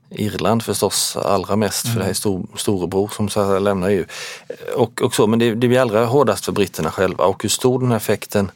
[0.10, 4.06] Irland förstås allra mest för det här är stor, storebror som så lämnar EU.
[4.76, 7.80] Och, och så, men det, det blir allra hårdast för britterna själva och hur stor
[7.80, 8.52] den här effekten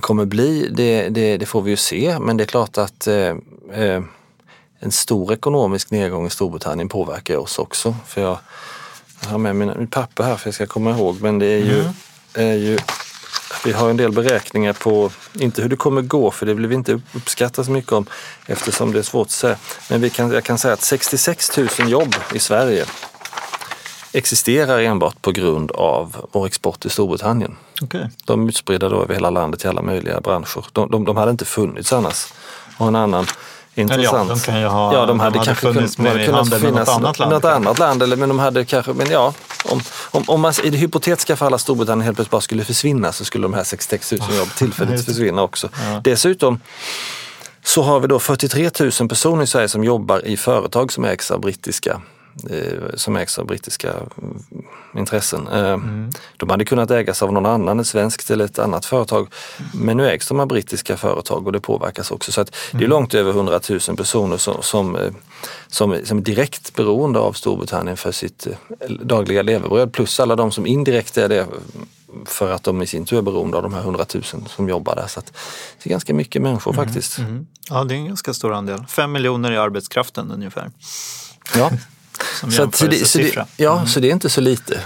[0.00, 3.36] kommer bli det, det, det får vi ju se men det är klart att eh,
[3.72, 4.02] eh,
[4.80, 7.94] en stor ekonomisk nedgång i Storbritannien påverkar oss också.
[8.06, 8.38] För jag,
[9.20, 11.58] jag har med mina, mitt papper här för jag ska komma ihåg men det är
[11.58, 11.84] ju,
[12.34, 12.78] är ju
[13.64, 16.74] vi har en del beräkningar på, inte hur det kommer gå för det vill vi
[16.74, 18.06] inte uppskatta så mycket om
[18.46, 19.56] eftersom det är svårt att säga.
[19.90, 22.84] Men vi kan, jag kan säga att 66 000 jobb i Sverige
[24.12, 27.56] existerar enbart på grund av vår export till Storbritannien.
[27.82, 28.10] Okej.
[28.24, 30.66] De är utspridda då över hela landet i alla möjliga branscher.
[30.72, 32.32] De, de, de hade inte funnits annars.
[32.76, 33.26] Och en annan
[33.78, 34.28] intressant...
[34.28, 36.40] de kan ju ha- ja, de de hade hade kanske funnits kunnat, med i kunnat
[36.40, 39.34] handel med något annat land, Något annat land, eller, men de hade kanske, men ja.
[39.64, 43.12] Om, om, om man i det hypotetiska fallet att Storbritannien helt plötsligt bara skulle försvinna
[43.12, 45.68] så skulle de här 66 000 jobb tillfälligt försvinna också.
[46.04, 46.60] Dessutom
[47.64, 51.30] så har vi då 43 000 personer i Sverige som jobbar i företag som ägs
[51.30, 52.00] av brittiska
[52.94, 54.42] som ägs av brittiska mm,
[54.94, 55.48] intressen.
[55.48, 55.78] Eh,
[56.36, 59.28] De hade kunnat ägas av någon annan, ett svenskt eller ett annat företag.
[59.74, 62.32] Men nu ägs de av brittiska företag och det påverkas också.
[62.32, 65.12] Så det är långt över 100 000 personer som, som, eh,
[65.68, 69.92] som, som är direkt beroende av Storbritannien för sitt eh, dagliga levebröd.
[69.92, 71.46] Plus alla de som indirekt är det
[72.26, 74.96] för att de i sin tur är beroende av de här 100 000 som jobbar
[74.96, 75.06] där.
[75.06, 77.18] Så det är ganska mycket människor faktiskt.
[77.70, 78.84] Ja, det är en ganska stor andel.
[78.88, 80.70] Fem miljoner i arbetskraften ungefär.
[81.54, 81.70] Ja.
[82.40, 84.80] Som Så, att, så, det, så, det, ja, så det är inte så lite.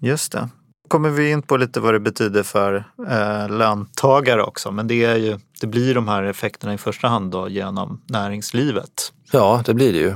[0.00, 0.48] Just det.
[0.88, 4.70] kommer vi in på lite vad det betyder för eh, löntagare också.
[4.70, 9.12] Men det, är ju, det blir de här effekterna i första hand då genom näringslivet.
[9.30, 10.08] Ja, det blir det ju.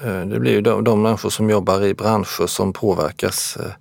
[0.00, 3.72] Eh, Det blir ju de, de människor som jobbar i branscher som påverkas eh,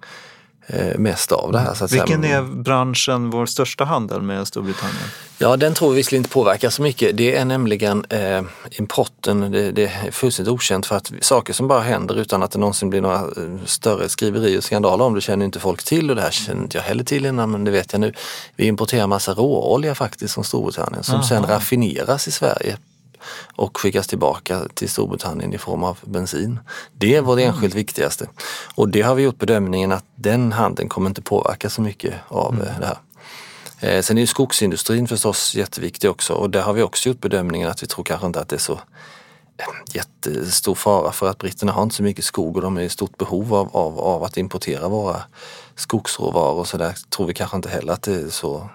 [0.97, 1.73] mest av det här.
[1.73, 2.37] Så Vilken säga.
[2.37, 5.03] är branschen, vår största handel med Storbritannien?
[5.37, 7.17] Ja, den tror vi visserligen inte påverkar så mycket.
[7.17, 9.51] Det är nämligen eh, importen.
[9.51, 12.89] Det, det är fullständigt okänt för att saker som bara händer utan att det någonsin
[12.89, 16.21] blir några eh, större skriverier och skandaler om det känner inte folk till och det
[16.21, 18.13] här känner inte jag heller till innan men det vet jag nu.
[18.55, 22.77] Vi importerar massa råolja faktiskt från Storbritannien som sen raffineras i Sverige
[23.55, 26.59] och skickas tillbaka till Storbritannien i form av bensin.
[26.93, 28.29] Det är vårt enskilt viktigaste.
[28.75, 32.53] Och det har vi gjort bedömningen att den handeln kommer inte påverka så mycket av
[32.53, 32.97] eh, det här.
[33.79, 37.69] Eh, Sen är ju skogsindustrin förstås jätteviktig också och där har vi också gjort bedömningen
[37.69, 41.71] att vi tror kanske inte att det är så eh, jättestor fara för att britterna
[41.71, 44.37] har inte så mycket skog och de är i stort behov av, av, av att
[44.37, 45.21] importera våra
[45.75, 48.69] skogsråvaror så där tror vi kanske inte heller att det är så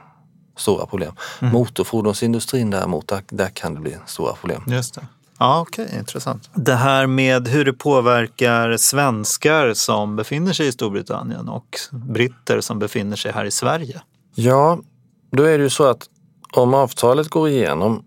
[0.58, 1.12] stora problem.
[1.40, 4.62] Motorfordonsindustrin däremot, där, där kan det bli stora problem.
[4.66, 5.06] Just det.
[5.38, 6.50] Ja, okej, intressant.
[6.54, 12.78] Det här med hur det påverkar svenskar som befinner sig i Storbritannien och britter som
[12.78, 14.00] befinner sig här i Sverige.
[14.34, 14.78] Ja,
[15.30, 16.08] då är det ju så att
[16.52, 18.04] om avtalet går igenom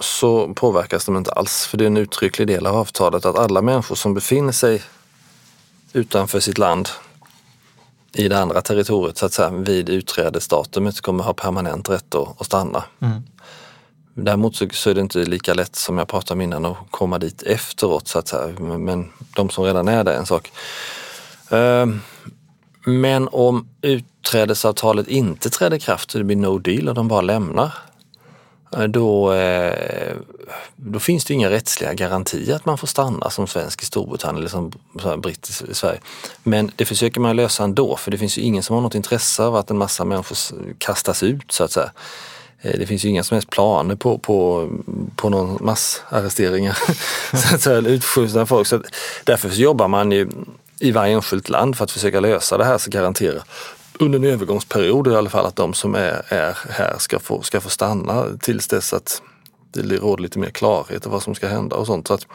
[0.00, 1.66] så påverkas de inte alls.
[1.66, 4.82] För det är en uttrycklig del av avtalet att alla människor som befinner sig
[5.92, 6.88] utanför sitt land
[8.14, 12.46] i det andra territoriet så att säga vid utträdesdatumet kommer ha permanent rätt att, att
[12.46, 12.84] stanna.
[14.14, 17.18] Däremot så, så är det inte lika lätt som jag pratade om innan att komma
[17.18, 18.48] dit efteråt så att säga.
[18.58, 20.52] Men, de som redan är där är en sak.
[21.50, 22.00] Ehm,
[22.84, 27.20] men om utträdesavtalet inte träder i kraft och det blir no deal och de bara
[27.20, 27.72] lämnar.
[28.76, 30.16] Eh, då, eh,
[30.76, 34.48] då finns det inga rättsliga garantier att man får stanna som svensk i Storbritannien eller
[34.48, 34.72] som
[35.20, 36.00] britt i Sverige.
[36.42, 39.42] Men det försöker man lösa ändå för det finns ju ingen som har något intresse
[39.42, 40.36] av att en massa människor
[40.78, 41.90] kastas ut så att säga.
[42.60, 44.68] Eh, det finns ju inga som helst planer på, på,
[45.16, 46.78] på någon massarresteringar,
[47.36, 48.66] så att säga, utskjutna folk.
[48.66, 48.82] Så
[49.24, 50.28] därför så jobbar man ju
[50.78, 53.42] i varje enskilt land för att försöka lösa det här så garantera
[53.98, 57.60] under en övergångsperiod i alla fall att de som är, är här ska få, ska
[57.60, 59.22] få stanna tills dess att
[59.72, 62.08] det råder lite mer klarhet om vad som ska hända och sånt.
[62.08, 62.26] Så att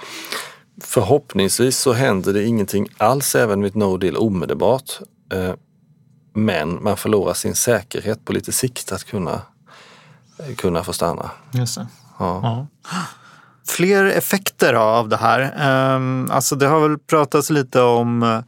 [0.81, 4.99] förhoppningsvis så händer det ingenting alls även med ett no deal omedelbart.
[5.33, 5.53] Eh,
[6.33, 9.41] men man förlorar sin säkerhet på lite sikt att kunna,
[10.57, 11.31] kunna få stanna.
[11.51, 11.87] Just det.
[12.19, 12.67] Ja.
[12.83, 12.97] ja
[13.69, 15.53] fler effekter av det här.
[15.59, 18.39] Ehm, alltså det har väl pratats lite om eh,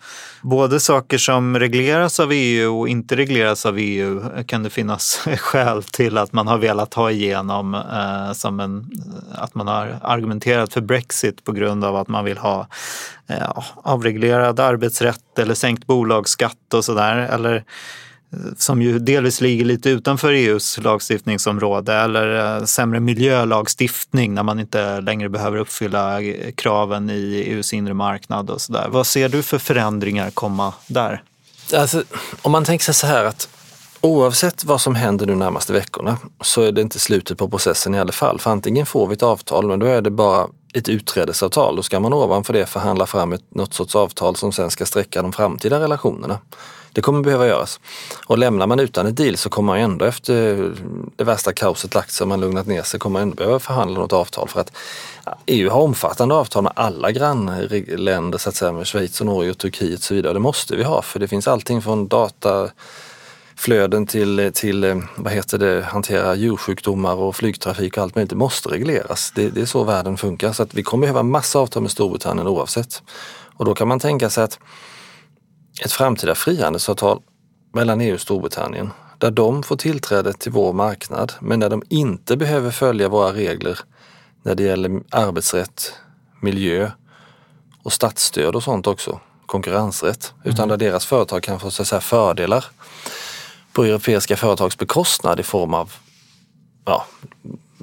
[0.42, 4.22] både saker som regleras av EU och inte regleras av EU.
[4.48, 9.44] Kan det finnas skäl till att man har velat ha igenom eh, som en, eh,
[9.44, 12.68] att man har argumenterat för Brexit på grund av att man vill ha
[13.76, 17.18] avreglerad arbetsrätt eller sänkt bolagsskatt och sådär.
[17.18, 17.64] Eller
[18.58, 25.02] som ju delvis ligger lite utanför EUs lagstiftningsområde eller eh, sämre miljölagstiftning när man inte
[25.02, 26.20] längre behöver uppfylla
[26.56, 28.88] kraven i EUs inre marknad och sådär.
[28.90, 31.24] Vad ser du för förändringar komma där?
[31.74, 32.04] Alltså,
[32.42, 33.50] om man tänker sig så här att
[34.02, 38.00] oavsett vad som händer nu närmaste veckorna så är det inte slutet på processen i
[38.00, 38.40] alla fall.
[38.40, 41.76] För antingen får vi ett avtal, men då är det bara ett utträdesavtal.
[41.76, 45.22] Då ska man ovanför det förhandla fram ett, något sorts avtal som sen ska sträcka
[45.22, 46.40] de framtida relationerna.
[46.94, 47.80] Det kommer behöva göras.
[48.26, 50.72] Och lämnar man utan ett deal så kommer man ändå efter
[51.16, 54.00] det värsta kaoset lagt sig och man lugnat ner sig kommer man ändå behöva förhandla
[54.00, 54.72] något avtal för att
[55.46, 59.58] EU har omfattande avtal med alla grannländer, så att säga, med Schweiz och Norge och
[59.58, 60.34] Turkiet och så vidare.
[60.34, 65.84] Det måste vi ha för det finns allting från dataflöden till, till vad heter det,
[65.84, 68.30] hantera djursjukdomar och flygtrafik och allt möjligt.
[68.30, 69.32] Det måste regleras.
[69.36, 70.54] Det, det är så världen funkar.
[70.54, 73.04] Så att vi kommer behöva massa avtal med Storbritannien oavsett.
[73.58, 74.60] Och då kan man tänka sig att
[75.86, 77.22] ett framtida frihandelsavtal
[77.74, 82.38] mellan EU och Storbritannien där de får tillträde till vår marknad men där de inte
[82.38, 83.80] behöver följa våra regler
[84.44, 85.94] när det gäller arbetsrätt,
[86.42, 86.92] miljö
[87.84, 92.02] och statsstöd och sånt också, konkurrensrätt, utan där deras företag kan få så att säga,
[92.02, 92.66] fördelar
[93.74, 95.94] på europeiska företags bekostnad i form av
[96.86, 97.06] ja,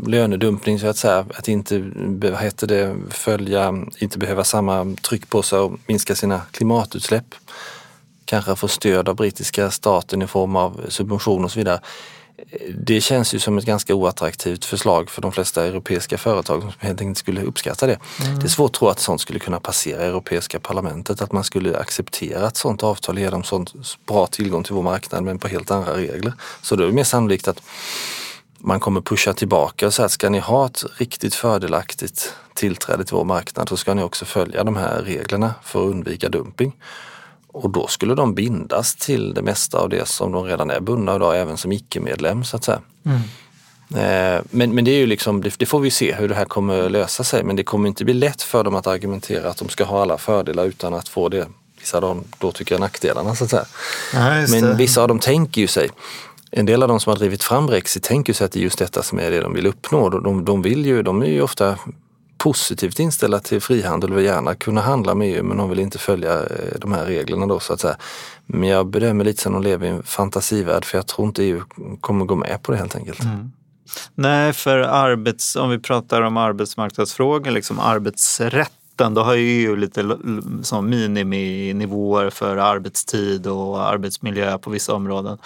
[0.06, 5.42] lönedumpning så att säga, att inte vad heter det, följa, inte behöva samma tryck på
[5.42, 7.34] sig och minska sina klimatutsläpp
[8.28, 11.80] kanske få stöd av brittiska staten i form av subventioner och så vidare.
[12.78, 17.00] Det känns ju som ett ganska oattraktivt förslag för de flesta europeiska företag som helt
[17.00, 17.98] enkelt skulle uppskatta det.
[18.24, 18.38] Mm.
[18.38, 21.78] Det är svårt att tro att sånt skulle kunna passera Europeiska parlamentet, att man skulle
[21.78, 23.72] acceptera ett sånt avtal och ge dem sånt
[24.06, 26.32] bra tillgång till vår marknad men på helt andra regler.
[26.62, 27.62] Så då är det mer sannolikt att
[28.58, 33.16] man kommer pusha tillbaka och säga att ska ni ha ett riktigt fördelaktigt tillträde till
[33.16, 36.72] vår marknad så ska ni också följa de här reglerna för att undvika dumping.
[37.62, 41.16] Och då skulle de bindas till det mesta av det som de redan är bundna
[41.16, 42.80] idag, även som icke-medlem så att säga.
[43.04, 43.20] Mm.
[43.90, 46.44] Eh, men, men det är ju liksom, det, det, får vi se hur det här
[46.44, 47.44] kommer lösa sig.
[47.44, 50.18] Men det kommer inte bli lätt för dem att argumentera att de ska ha alla
[50.18, 51.46] fördelar utan att få det,
[51.80, 53.66] vissa av dem då tycker jag nackdelarna så att säga.
[54.14, 55.90] Ja, men vissa av dem tänker ju sig,
[56.50, 58.78] en del av de som har drivit fram Brexit tänker sig att det är just
[58.78, 60.08] detta som är det de vill uppnå.
[60.08, 61.78] De, de, vill ju, de är ju ofta
[62.38, 65.98] positivt inställda till frihandel och vill gärna kunna handla med EU men de vill inte
[65.98, 67.96] följa eh, de här reglerna då så att säga.
[68.46, 71.44] Men jag bedömer lite som att de lever i en fantasivärld för jag tror inte
[71.44, 71.62] EU
[72.00, 73.22] kommer gå med på det helt enkelt.
[73.22, 73.52] Mm.
[74.14, 80.18] Nej, för arbets, om vi pratar om arbetsmarknadsfrågor, liksom arbetsrätten, då har ju EU lite
[80.62, 85.38] som miniminivåer för arbetstid och arbetsmiljö på vissa områden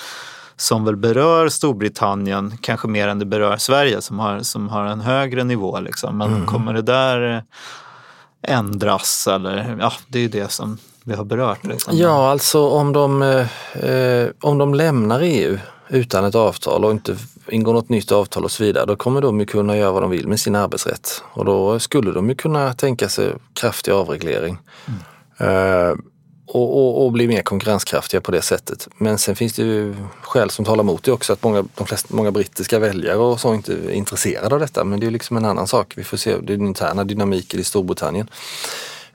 [0.57, 5.01] som väl berör Storbritannien kanske mer än det berör Sverige som har, som har en
[5.01, 5.81] högre nivå.
[5.81, 6.19] Liksom.
[6.19, 6.47] Men mm.
[6.47, 9.27] kommer det där eh, ändras?
[9.27, 11.65] Eller, ja, det är ju det som vi har berört.
[11.65, 11.97] Liksom.
[11.97, 17.17] Ja, alltså om de, eh, om de lämnar EU utan ett avtal och inte
[17.49, 20.11] ingår något nytt avtal och så vidare, då kommer de ju kunna göra vad de
[20.11, 21.23] vill med sin arbetsrätt.
[21.33, 24.59] Och då skulle de ju kunna tänka sig kraftig avreglering.
[24.87, 25.89] Mm.
[25.91, 25.95] Eh,
[26.55, 28.89] och, och, och, bli mer konkurrenskraftiga på det sättet.
[28.99, 32.15] Men sen finns det ju skäl som talar emot det också att många, de flesta,
[32.15, 34.85] många brittiska väljare och så inte är intresserade av detta.
[34.85, 35.93] Men det är ju liksom en annan sak.
[35.97, 38.29] Vi får se den interna dynamiken i Storbritannien.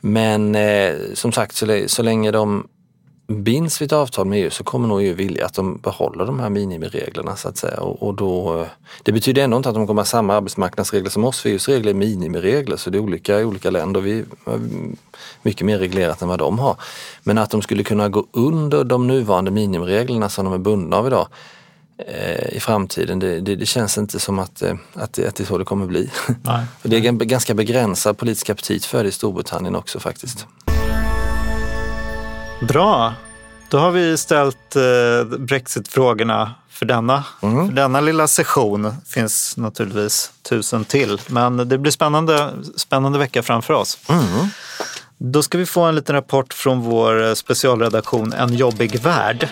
[0.02, 2.68] Men eh, som sagt, så, så länge de
[3.28, 6.40] binds vid ett avtal med EU så kommer nog EU vilja att de behåller de
[6.40, 7.80] här minimireglerna så att säga.
[7.80, 8.66] Och, och då,
[9.04, 11.90] det betyder ändå inte att de kommer ha samma arbetsmarknadsregler som oss, för EUs regler
[11.90, 14.02] är minimiregler så det är olika i olika länder.
[14.02, 14.60] Vi har
[15.42, 16.76] mycket mer reglerat än vad de har.
[17.24, 21.08] Men att de skulle kunna gå under de nuvarande minimireglerna som de är bundna av
[21.08, 21.28] idag,
[21.98, 23.20] eh, i framtiden.
[23.20, 25.66] Det, det, det, känns inte som att, eh, att, det, att det är så det
[25.66, 26.10] kommer bli.
[26.42, 26.66] Nej.
[26.84, 30.48] det är en ganska begränsad politisk aptit för det i Storbritannien också faktiskt.
[32.60, 33.14] Bra.
[33.70, 37.68] Då har vi ställt eh, Brexit-frågorna för denna, Mm.
[37.68, 38.94] för denna lilla session.
[39.08, 43.98] finns naturligtvis tusen till, men det blir spännande, spännande vecka framför oss.
[44.10, 44.24] Mm.
[45.18, 49.50] Då ska vi få en liten rapport från vår specialredaktion En jobbig värld.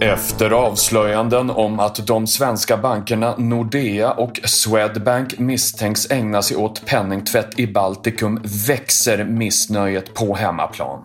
[0.00, 7.58] Efter avslöjanden om att de svenska bankerna Nordea och Swedbank misstänks ägna sig åt penningtvätt
[7.58, 11.04] i Baltikum växer missnöjet på hemmaplan.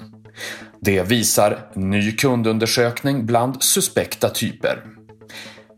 [0.81, 4.83] Det visar ny kundundersökning bland suspekta typer.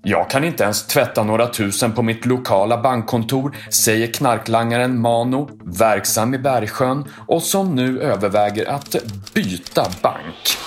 [0.03, 6.33] Jag kan inte ens tvätta några tusen på mitt lokala bankkontor, säger knarklangaren Mano, verksam
[6.33, 8.95] i Bergsjön och som nu överväger att
[9.33, 10.57] byta bank.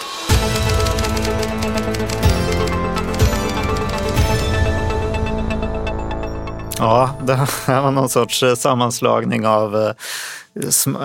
[6.79, 7.35] Ja, det
[7.66, 9.93] här var någon sorts eh, sammanslagning av eh,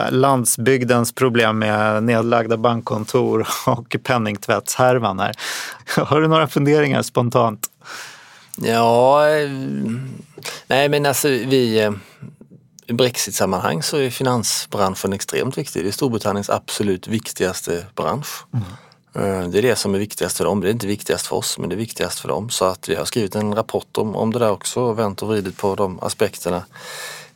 [0.09, 5.35] landsbygdens problem med nedlagda bankkontor och penningtvättshärvan här.
[5.97, 7.67] Har du några funderingar spontant?
[8.57, 9.49] Ja, eh,
[10.67, 11.91] nej men alltså vi
[12.87, 15.83] i Brexit-sammanhang så är finansbranschen extremt viktig.
[15.83, 18.45] Det är Storbritanniens absolut viktigaste bransch.
[18.53, 18.59] Eh,
[19.13, 20.61] Det är det som är viktigast för dem.
[20.61, 22.49] Det är inte viktigast för oss men det är viktigast för dem.
[22.49, 25.27] Så att vi har skrivit en rapport om, om det där också och vänt och
[25.29, 26.63] vridit på de aspekterna.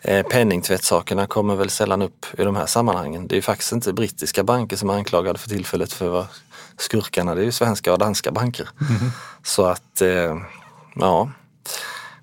[0.02, 3.28] Eh, Penningtvättsakerna kommer väl sällan upp i de här sammanhangen.
[3.28, 6.28] Det är ju faktiskt inte brittiska banker som är anklagade för tillfället för vara
[6.78, 7.36] skurkarna.
[7.36, 8.70] Det är ju svenska och danska banker.
[9.44, 10.38] Så att, eh,
[10.96, 11.30] ja.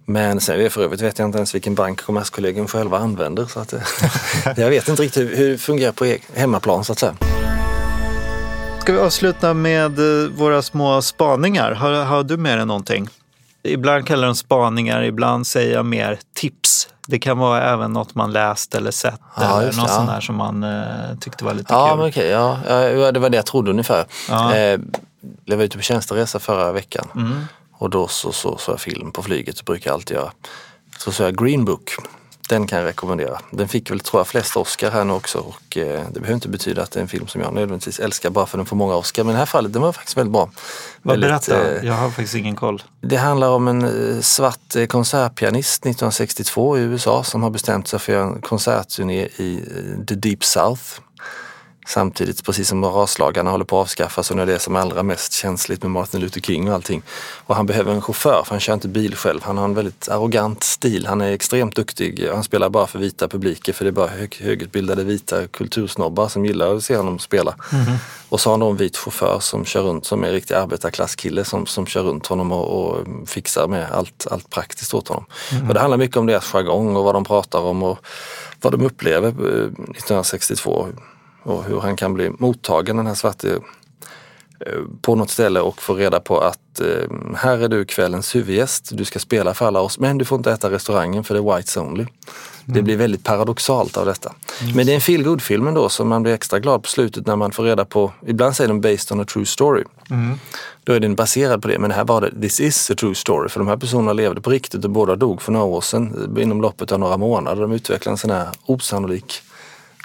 [0.07, 3.47] Men sen för övrigt vet jag inte ens vilken bank Kommerskollegium själva använder.
[3.47, 3.81] Så att, eh,
[4.57, 7.44] jag vet inte riktigt hur, hur det fungerar på e- hemmaplan så att säga.
[8.85, 11.73] Ska vi avsluta med eh, våra små spaningar?
[11.73, 13.09] Har, har du med dig någonting?
[13.63, 16.89] Ibland kallar de spaningar, ibland säger jag mer tips.
[17.07, 20.15] Det kan vara även något man läst eller sett Ja, eller något det, sånt ja.
[20.15, 21.99] där som man eh, tyckte var lite Ja, kul.
[21.99, 22.29] men okej.
[22.29, 24.05] Ja, ja, det var det jag trodde ungefär.
[24.29, 24.55] Ja.
[24.55, 24.81] Eh,
[25.45, 27.33] jag var ute på tjänsteresa förra veckan Mm.
[27.73, 30.31] och då så så, så jag film på flyget, det brukar jag alltid göra.
[30.99, 31.91] Så såg jag Green Book.
[32.49, 33.39] Den kan jag rekommendera.
[33.51, 36.49] Den fick väl, tror jag, flest Oscar här nu också och eh, det behöver inte
[36.49, 38.77] betyda att det är en film som jag nödvändigtvis älskar bara för att den får
[38.77, 39.25] många Oscar.
[39.25, 40.51] Men i det här fallet, den var faktiskt väldigt bra.
[41.03, 41.75] Vad Väldigt, berätta?
[41.77, 42.83] eh, Jag har faktiskt ingen koll.
[43.01, 43.83] det handlar om en
[44.17, 48.41] eh, svart eh, konsertpianist 1962 i USA som har bestämt sig för att göra en
[48.41, 50.83] konsertturné i eh, the deep south.
[51.87, 55.33] Samtidigt, precis som raslagarna håller på att avskaffas och när det är som allra mest
[55.33, 57.03] känsligt med Martin Luther King och allting.
[57.47, 59.41] Och han behöver en chaufför för han kör inte bil själv.
[59.43, 61.07] Han har en väldigt arrogant stil.
[61.07, 62.29] Han är extremt duktig.
[62.33, 66.47] Han spelar bara för vita publiker för det är bara hög, högutbildade vita kultursnobbar som
[66.47, 67.55] gillar att se honom spela.
[68.29, 70.55] Och så har han då en vit chaufför som kör runt som är en riktig
[70.55, 75.25] arbetarklasskille som, som kör runt honom och, och fixar med allt, allt praktiskt åt honom.
[75.69, 77.99] Och det handlar mycket om deras jargong och vad de pratar om och
[78.61, 80.89] vad de upplever eh, 1962
[81.45, 83.59] och hur han kan bli mottagen den här svarte
[84.61, 88.91] eh, på något ställe och få reda på att eh, här är du kvällens huvudgäst,
[88.93, 91.57] du ska spela för alla oss men du får inte äta restaurangen för det är
[91.57, 92.07] whites only.
[92.67, 94.33] Det blir väldigt paradoxalt av detta.
[94.75, 97.37] Men det är en feel film ändå så man blir extra glad på slutet när
[97.37, 99.85] man får reda på, ibland säger de based on a true story.
[100.85, 103.49] Då är den baserad på det, men här var det this is a true story
[103.49, 106.63] för de här personerna levde på riktigt och båda dog för några år sedan inom
[106.63, 107.63] loppet av några månader.
[107.63, 109.43] De utvecklade en sån här osannolik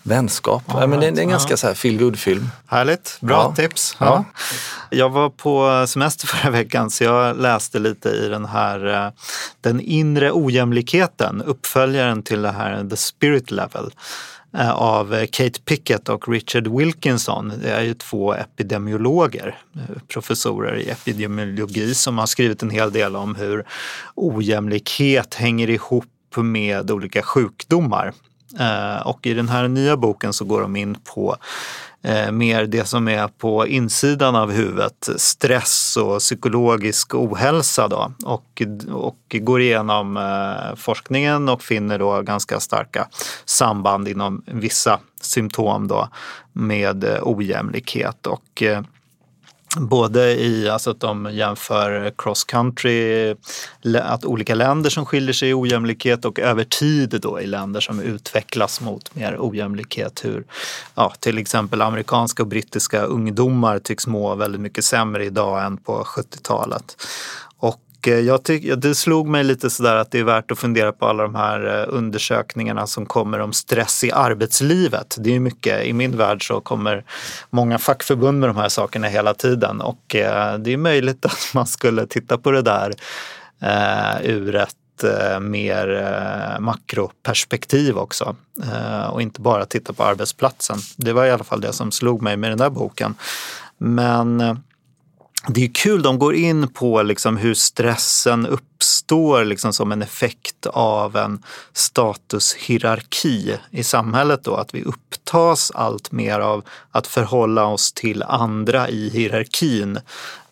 [0.04, 0.64] vänskap.
[0.68, 3.56] Ja, men det, är- en ganska så här feel film Härligt, bra Ja.
[3.56, 3.98] tips.
[4.00, 4.06] Ja.
[4.06, 4.26] Ja.
[4.98, 9.12] Jag var på semester förra veckan så jag läste lite i den här eh,
[9.62, 13.92] Den inre ojämlikheten, uppföljaren till det här The Spirit Level
[14.58, 17.54] eh, av Kate Pickett och Richard Wilkinson.
[17.64, 23.16] Det är ju två epidemiologer, eh, professorer i epidemiologi som har skrivit en hel del
[23.16, 23.66] om hur
[24.16, 28.14] ojämlikhet hänger ihop med olika sjukdomar.
[28.60, 31.36] Eh, och i den här nya boken så går de in på
[32.02, 38.12] eh, mer det som är på insidan av huvudet, stress och psykologisk ohälsa då.
[38.26, 43.08] Och, och går igenom eh, forskningen och finner då ganska starka
[43.46, 46.10] samband inom vissa symptom då
[46.54, 48.28] med ojämlikhet.
[48.28, 48.64] Och,
[49.78, 53.36] Både i alltså att de jämför cross country,
[54.02, 58.00] att olika länder som skiljer sig i ojämlikhet och över tid då i länder som
[58.00, 60.26] utvecklas mot mer ojämlikhet.
[60.26, 60.44] Hur
[60.96, 66.04] ja, till exempel amerikanska och brittiska ungdomar tycks må väldigt mycket sämre idag än på
[66.04, 66.98] 70-talet.
[68.00, 71.06] Och jag tyck, det slog mig lite sådär att det är värt att fundera på
[71.06, 75.16] alla de här eh, undersökningarna som kommer om stress i arbetslivet.
[75.20, 77.04] Det är mycket, i min värld så kommer
[77.50, 81.68] många fackförbund med de här sakerna hela tiden och eh, det är möjligt att man
[81.68, 82.94] skulle titta på det där
[84.24, 84.76] ur ett
[85.42, 88.36] mer makroperspektiv också
[89.12, 90.78] och inte bara titta på arbetsplatsen.
[90.98, 93.16] Det var i alla fall det som slog mig med den där boken.
[93.78, 94.60] Men
[95.48, 100.66] det är kul, de går in på liksom hur stressen uppstår liksom som en effekt
[100.66, 104.44] av en statushierarki i samhället.
[104.44, 110.00] Då, att vi upptas allt mer av att förhålla oss till andra i hierarkin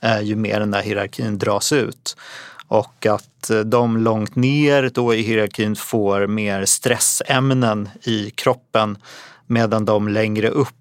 [0.01, 2.17] eh, ju mer den där hierarkin dras ut.
[2.67, 8.97] Och att eh, de långt ner då i hierarkin får mer stressämnen i kroppen
[9.47, 10.76] medan de längre upp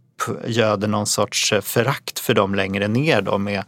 [0.46, 3.64] göder någon sorts eh, förakt för dem längre ner då med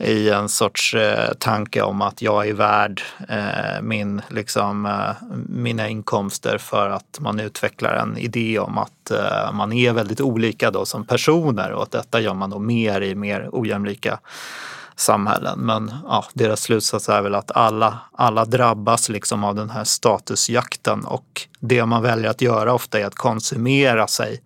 [0.00, 5.88] i en sorts eh, tanke om att jag är värd eh, min, liksom, eh, mina
[5.88, 10.84] inkomster för att man utvecklar en idé om att eh, man är väldigt olika då
[10.84, 14.18] som personer och att detta gör man då mer i mer ojämlika
[14.96, 15.58] samhällen.
[15.58, 21.04] Men ja, deras slutsats är väl att alla, alla drabbas liksom av den här statusjakten
[21.04, 24.42] och det man väljer att göra ofta är att konsumera sig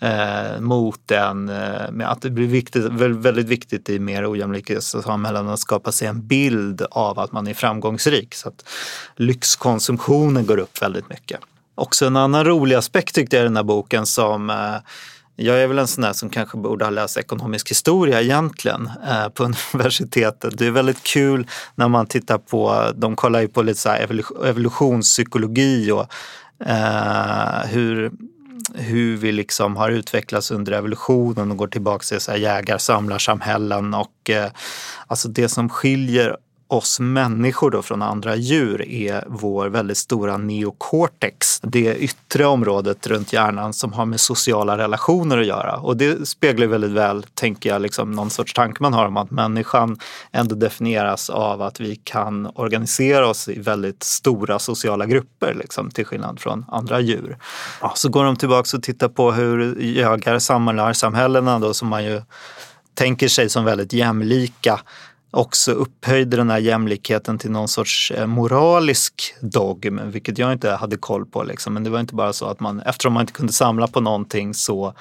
[0.00, 5.48] eh, mot en, eh, med att det blir viktigt, väldigt viktigt i mer ojämlika samhällen
[5.48, 8.34] att skapa sig en bild av att man är framgångsrik.
[8.34, 8.68] Så att
[9.16, 11.40] lyxkonsumtionen går upp väldigt mycket.
[11.74, 14.76] Också en annan rolig aspekt tyckte jag i den här boken som eh,
[15.36, 19.28] jag är väl en sån där som kanske borde ha läst ekonomisk historia egentligen eh,
[19.28, 19.44] på
[19.74, 20.58] universitetet.
[20.58, 23.90] Det är väldigt kul när man tittar på, de kollar ju på lite så
[24.44, 26.06] evolutionspsykologi och
[26.66, 28.12] eh, hur
[28.74, 34.30] hur vi liksom har utvecklats under evolutionen och går tillbaka till så här jägar-samlarsamhällen och
[34.30, 34.50] eh,
[35.06, 36.36] alltså det som skiljer
[36.68, 41.60] oss människor då från andra djur är vår väldigt stora neocortex.
[41.60, 45.76] Det yttre området runt hjärnan som har med sociala relationer att göra.
[45.76, 49.30] Och det speglar väldigt väl, tänker jag, liksom någon sorts tanke man har om att
[49.30, 49.98] människan
[50.32, 56.06] ändå definieras av att vi kan organisera oss i väldigt stora sociala grupper, liksom, till
[56.06, 57.38] skillnad från andra djur.
[57.80, 62.22] Ja, så går de tillbaka och tittar på hur jägar samlarsamhällena då som man ju
[62.94, 64.80] tänker sig som väldigt jämlika
[65.30, 70.96] också upphöjde den här jämlikheten till någon sorts eh, moralisk dogm, vilket jag inte hade
[70.96, 71.42] koll på.
[71.42, 71.74] Liksom.
[71.74, 74.54] Men det var inte bara så att man, eftersom man inte kunde samla på någonting
[74.54, 74.94] så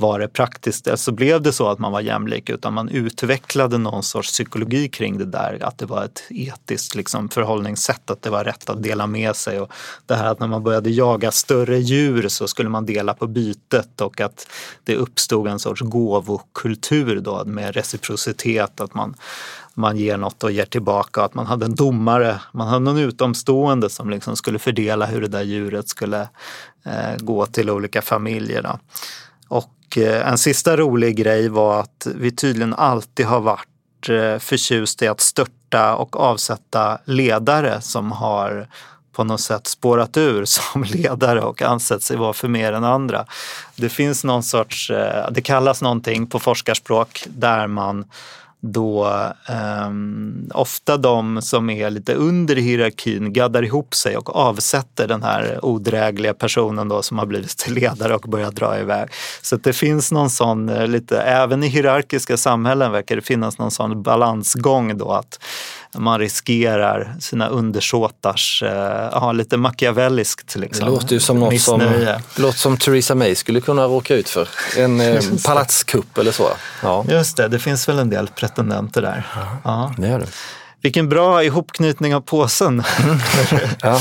[0.00, 3.78] var det praktiskt, så alltså blev det så att man var jämlik, utan man utvecklade
[3.78, 8.30] någon sorts psykologi kring det där, att det var ett etiskt liksom, förhållningssätt, att det
[8.30, 9.60] var rätt att dela med sig.
[9.60, 9.72] Och
[10.06, 14.00] det här att när man började jaga större djur så skulle man dela på bytet
[14.00, 14.46] och att
[14.84, 19.14] det uppstod en sorts gåvokultur då med reciprocitet, att man
[19.74, 21.22] man ger något och ger tillbaka.
[21.22, 25.28] Att man hade en domare, man hade någon utomstående som liksom skulle fördela hur det
[25.28, 26.28] där djuret skulle
[26.84, 28.62] eh, gå till olika familjer.
[28.62, 28.78] Då.
[29.48, 35.02] Och eh, en sista rolig grej var att vi tydligen alltid har varit eh, förtjust
[35.02, 38.68] i att störta och avsätta ledare som har
[39.12, 43.24] på något sätt spårat ur som ledare och ansett sig vara för mer än andra.
[43.76, 48.04] Det finns någon sorts, eh, det kallas någonting på forskarspråk där man
[48.60, 49.06] då
[49.48, 49.90] eh,
[50.54, 56.34] ofta de som är lite under hierarkin gaddar ihop sig och avsätter den här odrägliga
[56.34, 59.08] personen då som har blivit ledare och börjar dra iväg.
[59.42, 63.70] Så det finns någon sån, eh, lite, även i hierarkiska samhällen verkar det finnas någon
[63.70, 65.40] sån balansgång då att
[65.94, 70.56] man riskerar sina undersåtars, eh, ja, lite machiavelliskt.
[70.56, 71.82] Liksom, det låter ju som något som,
[72.36, 74.48] låter som Theresa May skulle kunna råka ut för.
[74.76, 76.50] En eh, palatskupp eller så.
[76.82, 77.04] Ja.
[77.08, 79.26] Just det, det finns väl en del pretendenter där.
[79.64, 80.28] Ja, det gör det.
[80.82, 82.82] Vilken bra ihopknytning av påsen.
[83.82, 84.00] ja.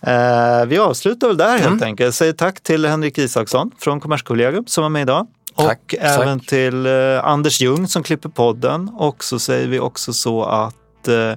[0.60, 1.82] eh, vi avslutar väl där helt mm.
[1.82, 2.14] enkelt.
[2.14, 5.26] Säger tack till Henrik Isaksson från Kommerskollegium som var med idag.
[5.56, 6.48] Tack, och även tack.
[6.48, 6.86] till
[7.22, 8.88] Anders Ljung som klipper podden.
[8.88, 10.74] Och så säger vi också så att
[11.08, 11.32] Eh,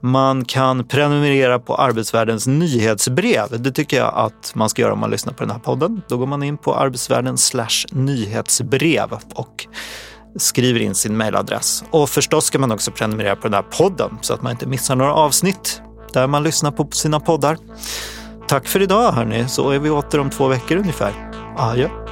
[0.00, 3.62] man kan prenumerera på Arbetsvärldens nyhetsbrev.
[3.62, 6.02] Det tycker jag att man ska göra om man lyssnar på den här podden.
[6.08, 7.36] Då går man in på arbetsvärlden
[7.92, 9.66] nyhetsbrev och
[10.36, 11.84] skriver in sin mejladress.
[11.90, 14.96] Och förstås ska man också prenumerera på den här podden så att man inte missar
[14.96, 17.56] några avsnitt där man lyssnar på sina poddar.
[18.48, 21.12] Tack för idag hörni, så är vi åter om två veckor ungefär.
[21.56, 22.03] Adjö.